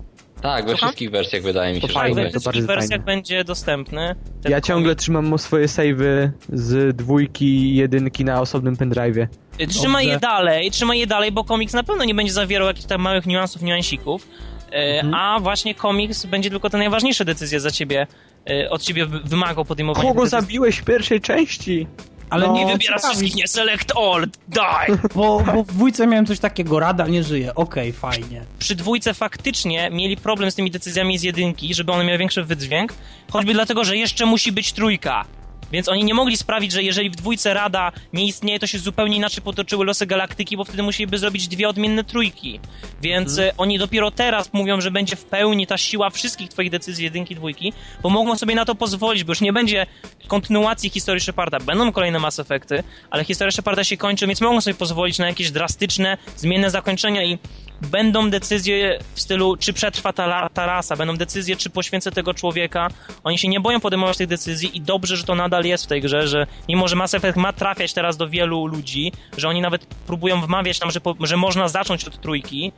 [0.43, 0.88] Tak, we Słucham?
[0.88, 3.05] wszystkich wersjach wydaje mi się, To że Tak, fajne, we wszystkich bardzo wersjach fajne.
[3.05, 4.14] będzie dostępny.
[4.49, 9.26] Ja ciągle trzymam swoje savey z dwójki i jedynki na osobnym pendrive'ie.
[9.59, 10.14] E, Trzymaj Dobrze.
[10.14, 13.26] je dalej, trzymaj je dalej, bo komiks na pewno nie będzie zawierał jakichś tam małych
[13.26, 14.28] niuansów, niuansików,
[14.72, 18.07] e, a właśnie komiks będzie tylko te najważniejsze decyzje za ciebie,
[18.51, 20.41] e, od ciebie wy- wymagał podejmowania Kogo decyzji.
[20.41, 21.86] zabiłeś w pierwszej części?
[22.31, 24.99] Ale Nie no, wybierasz ciekawi, wszystkich, nie select all, die!
[25.14, 27.55] Bo, bo w dwójce miałem coś takiego, Rada nie żyje.
[27.55, 28.45] Okej, fajnie.
[28.59, 32.93] Przy dwójce faktycznie mieli problem z tymi decyzjami z jedynki, żeby one miały większy wydźwięk,
[33.33, 35.24] choćby dlatego, że jeszcze musi być trójka.
[35.73, 39.16] Więc oni nie mogli sprawić, że jeżeli w dwójce Rada nie istnieje, to się zupełnie
[39.16, 42.61] inaczej potoczyły losy galaktyki, bo wtedy musieliby zrobić dwie odmienne trójki.
[43.03, 47.05] Więc e, oni dopiero teraz mówią, że będzie w pełni ta siła wszystkich twoich decyzji
[47.05, 49.87] jedynki, dwójki, bo mogą sobie na to pozwolić, bo już nie będzie
[50.29, 51.61] kontynuacji historii Sheparda.
[51.61, 55.51] Będą kolejne Mass Effecty, ale historia Sheparda się kończy, więc mogą sobie pozwolić na jakieś
[55.51, 57.39] drastyczne, zmienne zakończenia i
[57.83, 62.89] będą decyzje w stylu, czy przetrwa ta, ta rasa, będą decyzje, czy poświęcę tego człowieka.
[63.24, 66.01] Oni się nie boją podejmować tych decyzji i dobrze, że to nadal jest w tej
[66.01, 69.87] grze, że mimo, że Mass Effect ma trafiać teraz do wielu ludzi, że oni nawet
[69.87, 72.72] próbują wmawiać nam, że, po, że można zacząć od trójki,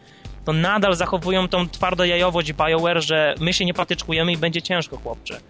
[0.44, 5.40] to nadal zachowują tą twardojajowość BioWare, że my się nie patyczkujemy i będzie ciężko, chłopcze.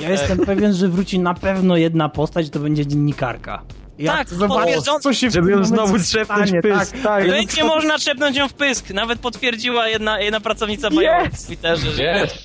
[0.00, 3.62] Ja jestem pewien, że wróci na pewno jedna postać, to będzie dziennikarka.
[3.98, 6.92] Ja Tak, zobacz, potwierdzon- co się w Żeby tym ją znowu trzepnąć stanie, pysk.
[6.92, 7.26] Tak, tak.
[7.30, 8.90] Będzie można trzepnąć ją w pysk.
[8.90, 12.44] Nawet potwierdziła jedna, jedna pracownica BioWare w Twitterze, że Yes.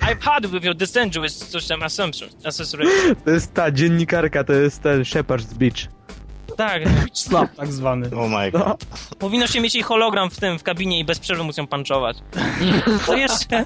[0.00, 2.36] I've had with your distinguished system assumptions.
[2.46, 2.84] accessory.
[3.24, 5.88] To jest ta dziennikarka, to jest ten Shepherd's Beach.
[6.56, 6.82] Tak,
[7.12, 8.10] Slap tak zwany.
[8.16, 8.84] Oh my god.
[9.18, 12.16] powinno się mieć jej hologram w tym, w kabinie i bez przerwy móc ją panczować.
[13.06, 13.64] To jeszcze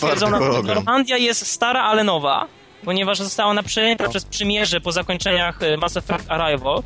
[0.00, 0.62] potwierdzono, że.
[0.62, 2.46] Normandia jest stara, ale nowa,
[2.84, 6.82] ponieważ została ona przejęta przez przymierze po zakończeniach e, Mass Effect Arrival.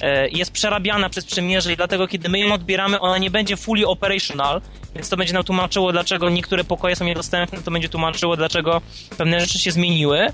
[0.00, 3.86] E, Jest przerabiana przez przymierze i dlatego, kiedy my ją odbieramy, ona nie będzie fully
[3.86, 4.60] operational,
[4.94, 8.80] więc to będzie nam tłumaczyło, dlaczego niektóre pokoje są niedostępne, to będzie tłumaczyło, dlaczego
[9.18, 10.26] pewne rzeczy się zmieniły.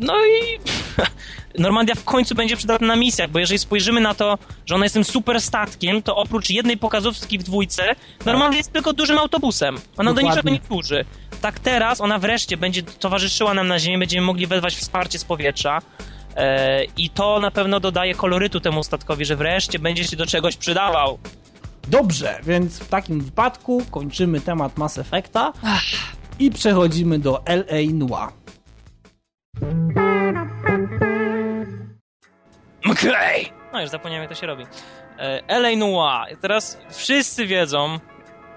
[0.00, 0.58] No i
[1.62, 4.94] Normandia w końcu będzie przydatna na misjach, bo jeżeli spojrzymy na to, że ona jest
[4.94, 7.82] tym super statkiem, to oprócz jednej pokazówki w dwójce,
[8.26, 9.74] Normandia jest tylko dużym autobusem.
[9.96, 10.30] Ona do Dokładnie.
[10.30, 11.04] niczego nie służy.
[11.40, 15.78] Tak teraz ona wreszcie będzie towarzyszyła nam na ziemi, będziemy mogli wezwać wsparcie z powietrza.
[16.36, 20.56] E, I to na pewno dodaje kolorytu temu statkowi, że wreszcie będzie się do czegoś
[20.56, 21.18] przydawał.
[21.88, 25.52] Dobrze, więc w takim wypadku kończymy temat Mass Effecta
[26.38, 27.92] i przechodzimy do L.A.
[27.94, 28.39] Noir.
[32.90, 33.52] Okej!
[33.72, 34.64] No już zapomniałem, jak to się robi.
[35.18, 36.26] E, L.A.
[36.40, 37.98] Teraz wszyscy wiedzą,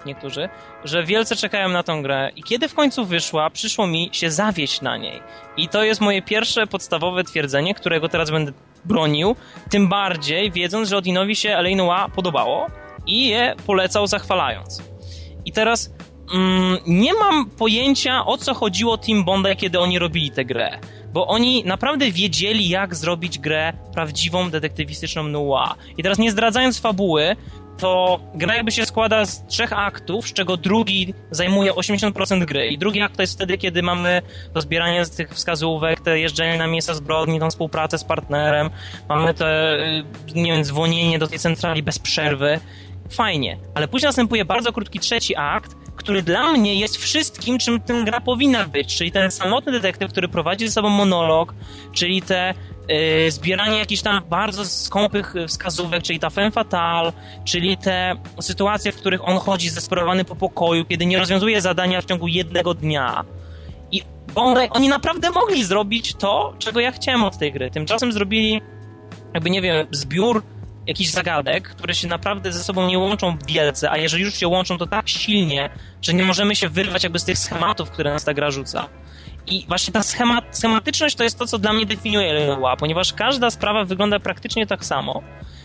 [0.06, 0.48] niektórzy,
[0.84, 4.80] że wielce czekają na tą grę i kiedy w końcu wyszła, przyszło mi się zawieść
[4.80, 5.22] na niej.
[5.56, 8.52] I to jest moje pierwsze podstawowe twierdzenie, którego teraz będę
[8.84, 9.36] bronił,
[9.70, 11.58] tym bardziej wiedząc, że Odinowi się.
[11.76, 12.66] Noir podobało
[13.06, 14.82] i je polecał zachwalając.
[15.44, 15.93] I teraz
[16.34, 20.78] mm, nie mam pojęcia, o co chodziło Team Bondi, kiedy oni robili tę grę.
[21.12, 25.68] Bo oni naprawdę wiedzieli, jak zrobić grę prawdziwą, detektywistyczną noir.
[25.98, 27.36] I teraz nie zdradzając fabuły,
[27.78, 32.66] to gra jakby się składa z trzech aktów, z czego drugi zajmuje 80% gry.
[32.66, 34.22] I drugi akt to jest wtedy, kiedy mamy
[34.54, 38.70] to zbieranie z tych wskazówek, te jeżdżenie na miejsca zbrodni, tą współpracę z partnerem,
[39.08, 40.04] mamy te, y,
[40.34, 42.60] nie wiem, dzwonienie do tej centrali bez przerwy.
[43.10, 48.02] Fajnie, ale później następuje bardzo krótki trzeci akt, który dla mnie jest wszystkim, czym tę
[48.04, 51.54] gra powinna być, czyli ten samotny detektyw, który prowadzi ze sobą monolog,
[51.92, 52.54] czyli te
[53.26, 57.12] y, zbieranie jakichś tam bardzo skąpych wskazówek, czyli ta femme fatale,
[57.44, 62.04] czyli te sytuacje, w których on chodzi zdesperowany po pokoju, kiedy nie rozwiązuje zadania w
[62.04, 63.24] ciągu jednego dnia.
[63.92, 64.02] I
[64.34, 67.70] on, oni naprawdę mogli zrobić to, czego ja chciałem od tej gry.
[67.70, 68.60] Tymczasem zrobili
[69.34, 70.42] jakby, nie wiem, zbiór
[70.86, 74.78] jakichś zagadek, które się naprawdę ze sobą nie łączą wielce, a jeżeli już się łączą,
[74.78, 75.70] to tak silnie,
[76.02, 78.88] że nie możemy się wyrwać jakby z tych schematów, które nas ta gra rzuca.
[79.46, 83.50] I właśnie ta schemat, schematyczność to jest to, co dla mnie definiuje Lenoir, ponieważ każda
[83.50, 85.22] sprawa wygląda praktycznie tak samo.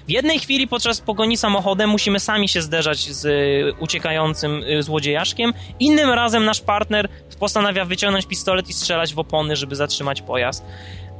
[0.07, 5.53] W jednej chwili podczas pogoni samochodem musimy sami się zderzać z y, uciekającym y, złodziejaszkiem,
[5.79, 7.09] innym razem nasz partner
[7.39, 10.65] postanawia wyciągnąć pistolet i strzelać w opony, żeby zatrzymać pojazd.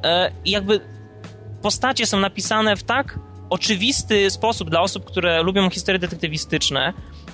[0.03, 0.79] E, I jakby
[1.61, 3.19] postacie są napisane w tak
[3.49, 6.93] oczywisty sposób dla osób, które lubią historie detektywistyczne,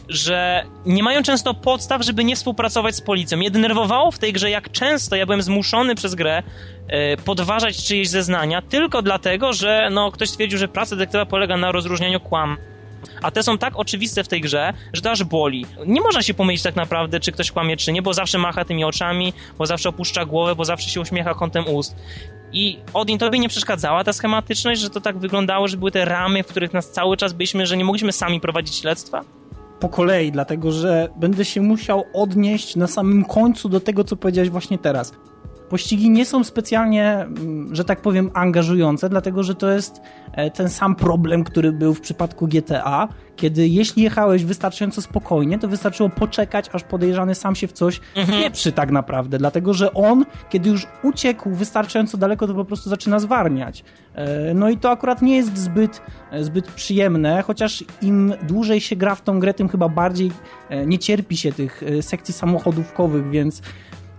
[0.09, 3.37] że nie mają często podstaw, żeby nie współpracować z policją.
[3.37, 6.43] Mnie denerwowało w tej grze, jak często ja byłem zmuszony przez grę
[6.87, 11.71] e, podważać czyjeś zeznania, tylko dlatego, że no, ktoś stwierdził, że praca detektywa polega na
[11.71, 12.57] rozróżnianiu kłam.
[13.21, 15.65] A te są tak oczywiste w tej grze, że to aż boli.
[15.85, 18.83] Nie można się pomylić tak naprawdę, czy ktoś kłamie, czy nie, bo zawsze macha tymi
[18.83, 21.95] oczami, bo zawsze opuszcza głowę, bo zawsze się uśmiecha kątem ust.
[22.53, 26.43] I Odin tobie nie przeszkadzała ta schematyczność, że to tak wyglądało, że były te ramy,
[26.43, 29.23] w których nas cały czas byliśmy, że nie mogliśmy sami prowadzić śledztwa?
[29.79, 34.49] po kolei, dlatego że będę się musiał odnieść na samym końcu do tego, co powiedziałeś
[34.49, 35.13] właśnie teraz.
[35.69, 40.01] Pościgi nie są specjalnie, mm, że tak powiem, angażujące, dlatego że to jest
[40.33, 45.67] e, ten sam problem, który był w przypadku GTA, kiedy jeśli jechałeś wystarczająco spokojnie, to
[45.67, 48.41] wystarczyło poczekać, aż podejrzany sam się w coś Mhm.
[48.43, 53.19] pieprzy tak naprawdę, dlatego że on, kiedy już uciekł wystarczająco daleko, to po prostu zaczyna
[53.19, 53.83] zwarniać.
[54.15, 56.01] E, No i to akurat nie jest zbyt,
[56.31, 60.31] e, zbyt przyjemne, chociaż im dłużej się gra w tą grę, tym chyba bardziej
[60.85, 63.61] nie cierpi się tych sekcji samochodówkowych, więc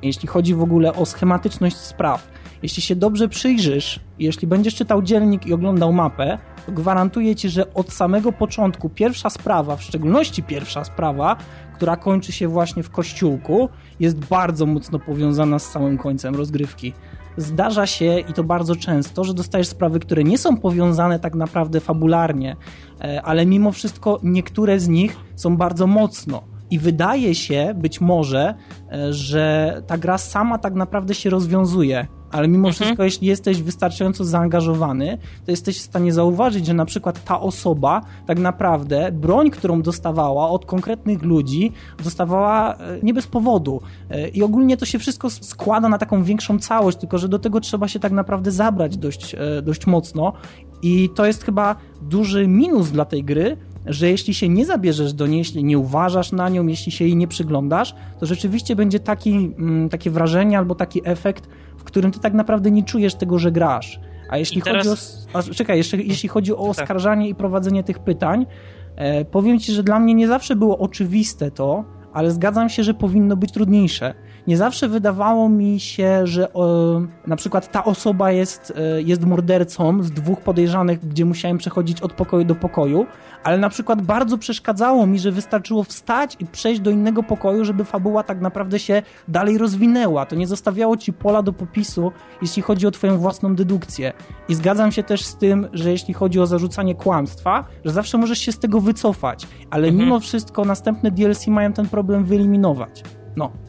[0.02, 2.28] jeśli chodzi w ogóle o schematyczność spraw,
[2.62, 7.74] jeśli się dobrze przyjrzysz, jeśli będziesz czytał dziennik i oglądał mapę, to gwarantuję ci, że
[7.74, 11.36] od samego początku pierwsza sprawa, w szczególności pierwsza sprawa,
[11.74, 13.68] która kończy się właśnie w kościółku,
[14.00, 16.92] jest bardzo mocno powiązana z całym końcem rozgrywki.
[17.38, 21.80] zdarza się i to bardzo często, że dostajesz sprawy, które nie są powiązane tak naprawdę
[21.80, 22.56] fabularnie,
[23.00, 26.55] e, ale mimo wszystko niektóre z nich są bardzo mocno.
[26.70, 28.54] I wydaje się, być może,
[28.92, 32.74] e, że ta gra sama tak naprawdę się rozwiązuje ale mimo mhm.
[32.74, 38.00] wszystko, jeśli jesteś wystarczająco zaangażowany, to jesteś w stanie zauważyć, że na przykład ta osoba
[38.26, 41.72] tak naprawdę broń, którą dostawała od konkretnych ludzi,
[42.04, 43.80] dostawała e, nie bez powodu.
[44.10, 47.60] E, I ogólnie to się wszystko składa na taką większą całość, tylko że do tego
[47.60, 50.32] trzeba się tak naprawdę zabrać dość, dość mocno.
[50.82, 53.56] I to jest chyba duży minus dla tej gry,
[53.86, 57.16] że jeśli się nie zabierzesz do niej, jeśli nie uważasz na nią, jeśli się jej
[57.16, 61.48] nie przyglądasz, to rzeczywiście będzie taki, mm, takie wrażenie albo taki efekt,
[61.86, 64.00] którym ty tak naprawdę nie czujesz tego, że grasz.
[64.30, 64.86] A jeśli teraz...
[64.86, 65.00] chodzi
[65.34, 65.38] o.
[65.38, 66.70] A, czekaj, jeszcze, jeśli chodzi o tak.
[66.70, 68.46] oskarżanie i prowadzenie tych pytań,
[68.96, 72.94] e, powiem ci, że dla mnie nie zawsze było oczywiste to, ale zgadzam się, że
[72.94, 74.14] powinno być trudniejsze.
[74.46, 80.02] Nie zawsze wydawało mi się, że o, na przykład ta osoba jest, e, jest mordercą
[80.02, 83.06] z dwóch podejrzanych, gdzie musiałem przechodzić od pokoju do pokoju,
[83.44, 87.84] ale na przykład bardzo przeszkadzało mi, że wystarczyło wstać i przejść do innego pokoju, żeby
[87.84, 90.26] fabuła tak naprawdę się dalej rozwinęła.
[90.26, 94.12] To nie zostawiało ci pola do popisu, jeśli chodzi o twoją własną dedukcję.
[94.48, 98.38] I zgadzam się też z tym, że jeśli chodzi o zarzucanie kłamstwa, że zawsze możesz
[98.38, 100.04] się z tego wycofać, ale mhm.
[100.04, 103.02] mimo wszystko następne DLC mają ten problem wyeliminować.
[103.36, 103.65] No.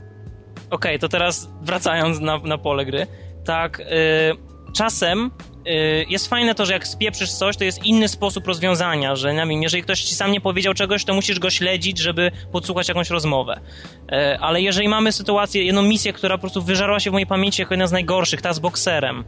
[0.69, 3.07] Okej, okay, to teraz wracając na, na pole gry.
[3.45, 5.31] Tak, yy, czasem
[5.67, 9.45] Y, jest fajne to, że jak spieprzysz coś, to jest inny sposób rozwiązania, że nie
[9.45, 13.09] wiem, jeżeli ktoś ci sam nie powiedział czegoś, to musisz go śledzić, żeby podsłuchać jakąś
[13.09, 13.59] rozmowę.
[13.59, 17.61] Y, ale jeżeli mamy sytuację, jedną misję, która po prostu wyżarła się w mojej pamięci
[17.61, 19.23] jako jedna z najgorszych, ta z bokserem,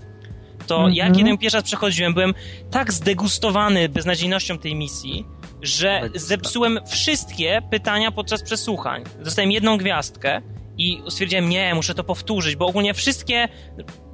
[0.68, 0.96] to mm -hmm.
[0.96, 2.34] jak jeden pierwszy raz przechodziłem, byłem
[2.72, 5.26] tak zdegustowany beznadziejnością tej misji,
[5.62, 9.04] że zepsułem wszystkie pytania podczas przesłuchań.
[9.24, 10.42] Dostałem jedną gwiazdkę
[10.80, 13.48] i stwierdziłem, nie, muszę to powtórzyć, bo ogólnie wszystkie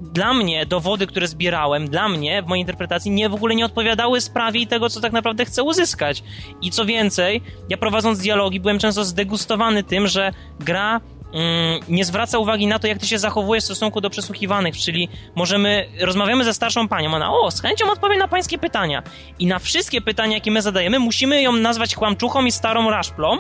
[0.02, 4.22] dla mnie dowody, które zbierałem, dla mnie w mojej interpretacji nie w ogóle nie odpowiadały
[4.22, 6.24] sprawie i tego, co tak naprawdę chcę uzyskać.
[6.62, 11.02] I co więcej, ja prowadząc dialogi byłem często zdegustowany tym, że gra
[11.34, 15.10] mm, nie zwraca uwagi na to, jak ty się zachowujesz w stosunku do przesłuchiwanych, czyli
[15.36, 19.04] możemy, rozmawiamy ze starszą panią, ona, o, z chęcią odpowie na pańskie pytania.
[19.40, 23.38] I na wszystkie pytania, jakie my zadajemy, musimy ją nazwać kłamczuchą i starą raszplą,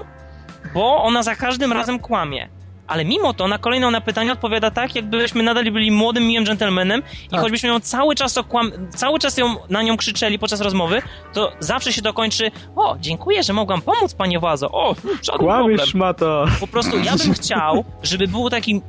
[0.73, 2.49] bo ona za każdym razem kłamie
[2.87, 7.01] ale mimo to na kolejną na pytanie odpowiada tak, jakbyśmy nadal byli młodym, miłym dżentelmenem
[7.25, 7.39] i tak.
[7.41, 11.01] choćbyśmy ją cały czas okłam, cały czas ją, na nią krzyczeli podczas rozmowy,
[11.33, 15.89] to zawsze się to kończy, o, dziękuję, że mogłam pomóc, panie Włazo, o, żaden Kłamiesz,
[15.89, 16.45] szmato.
[16.59, 18.81] Po prostu ja bym chciał, żeby był taki,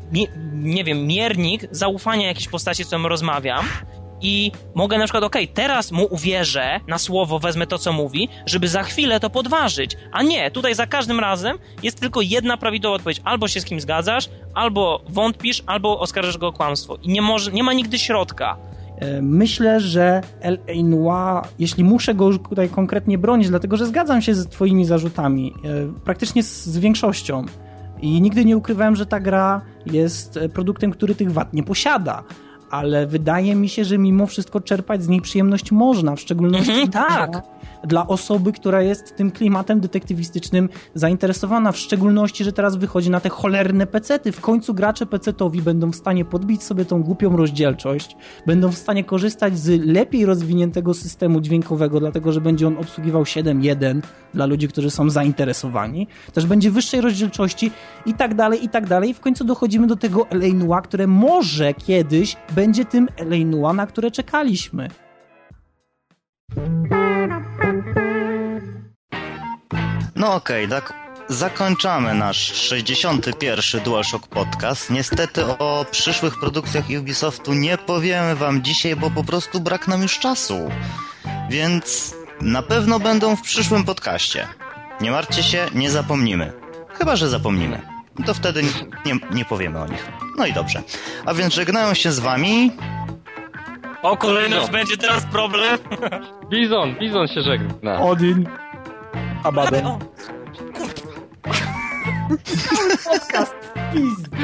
[0.52, 3.64] nie wiem, miernik zaufania jakiejś postaci, z którą rozmawiam
[4.20, 8.28] i mogę na przykład, okej, okay, teraz mu uwierzę na słowo, wezmę to, co mówi,
[8.46, 9.96] żeby za chwilę to podważyć.
[10.12, 13.20] A nie, tutaj za każdym razem jest tylko jedna prawidłowa odpowiedź.
[13.24, 16.96] Albo się z kim zgadzasz, albo wątpisz, albo oskarżysz go o kłamstwo.
[17.02, 18.56] I nie, może, nie ma nigdy środka.
[18.98, 21.48] E, myślę, że L.A.
[21.58, 26.42] Jeśli muszę go tutaj konkretnie bronić, dlatego że zgadzam się z twoimi zarzutami, e, praktycznie
[26.42, 27.44] z większością.
[28.02, 32.24] I nigdy nie ukrywałem, że ta gra jest e, produktem, który tych wad nie posiada
[32.70, 36.90] ale wydaje mi się, że mimo wszystko czerpać z niej przyjemność można, w szczególności mhm,
[36.90, 37.42] tak
[37.84, 43.28] dla osoby, która jest tym klimatem detektywistycznym zainteresowana, w szczególności, że teraz wychodzi na te
[43.28, 44.32] cholerne pecety.
[44.32, 48.16] W końcu gracze pecetowi będą w stanie podbić sobie tą głupią rozdzielczość,
[48.46, 54.00] będą w stanie korzystać z lepiej rozwiniętego systemu dźwiękowego, dlatego że będzie on obsługiwał 7.1
[54.34, 56.06] dla ludzi, którzy są zainteresowani.
[56.32, 57.70] Też będzie wyższej rozdzielczości
[58.06, 59.10] i tak dalej, i tak dalej.
[59.10, 64.10] I w końcu dochodzimy do tego Eleinua, które może kiedyś będzie tym Eleinua, na które
[64.10, 64.88] czekaliśmy.
[70.16, 70.92] No okej, okay, tak
[71.28, 73.82] zakończamy nasz 61.
[73.84, 74.90] DualShock Podcast.
[74.90, 80.18] Niestety o przyszłych produkcjach Ubisoftu nie powiemy wam dzisiaj, bo po prostu brak nam już
[80.18, 80.70] czasu.
[81.50, 84.48] Więc na pewno będą w przyszłym podcaście.
[85.00, 86.52] Nie martwcie się, nie zapomnimy.
[86.88, 87.82] Chyba, że zapomnimy.
[88.26, 88.62] To wtedy
[89.06, 90.06] nie, nie powiemy o nich.
[90.36, 90.82] No i dobrze.
[91.26, 92.72] A więc żegnają się z wami
[94.02, 95.78] o, kolejność będzie teraz problem.
[96.50, 98.00] Bizon, Bizon się żegna.
[98.00, 98.48] Odin.
[99.44, 99.84] Abaden.
[103.04, 103.54] Podcast.
[103.92, 104.36] Pizdę.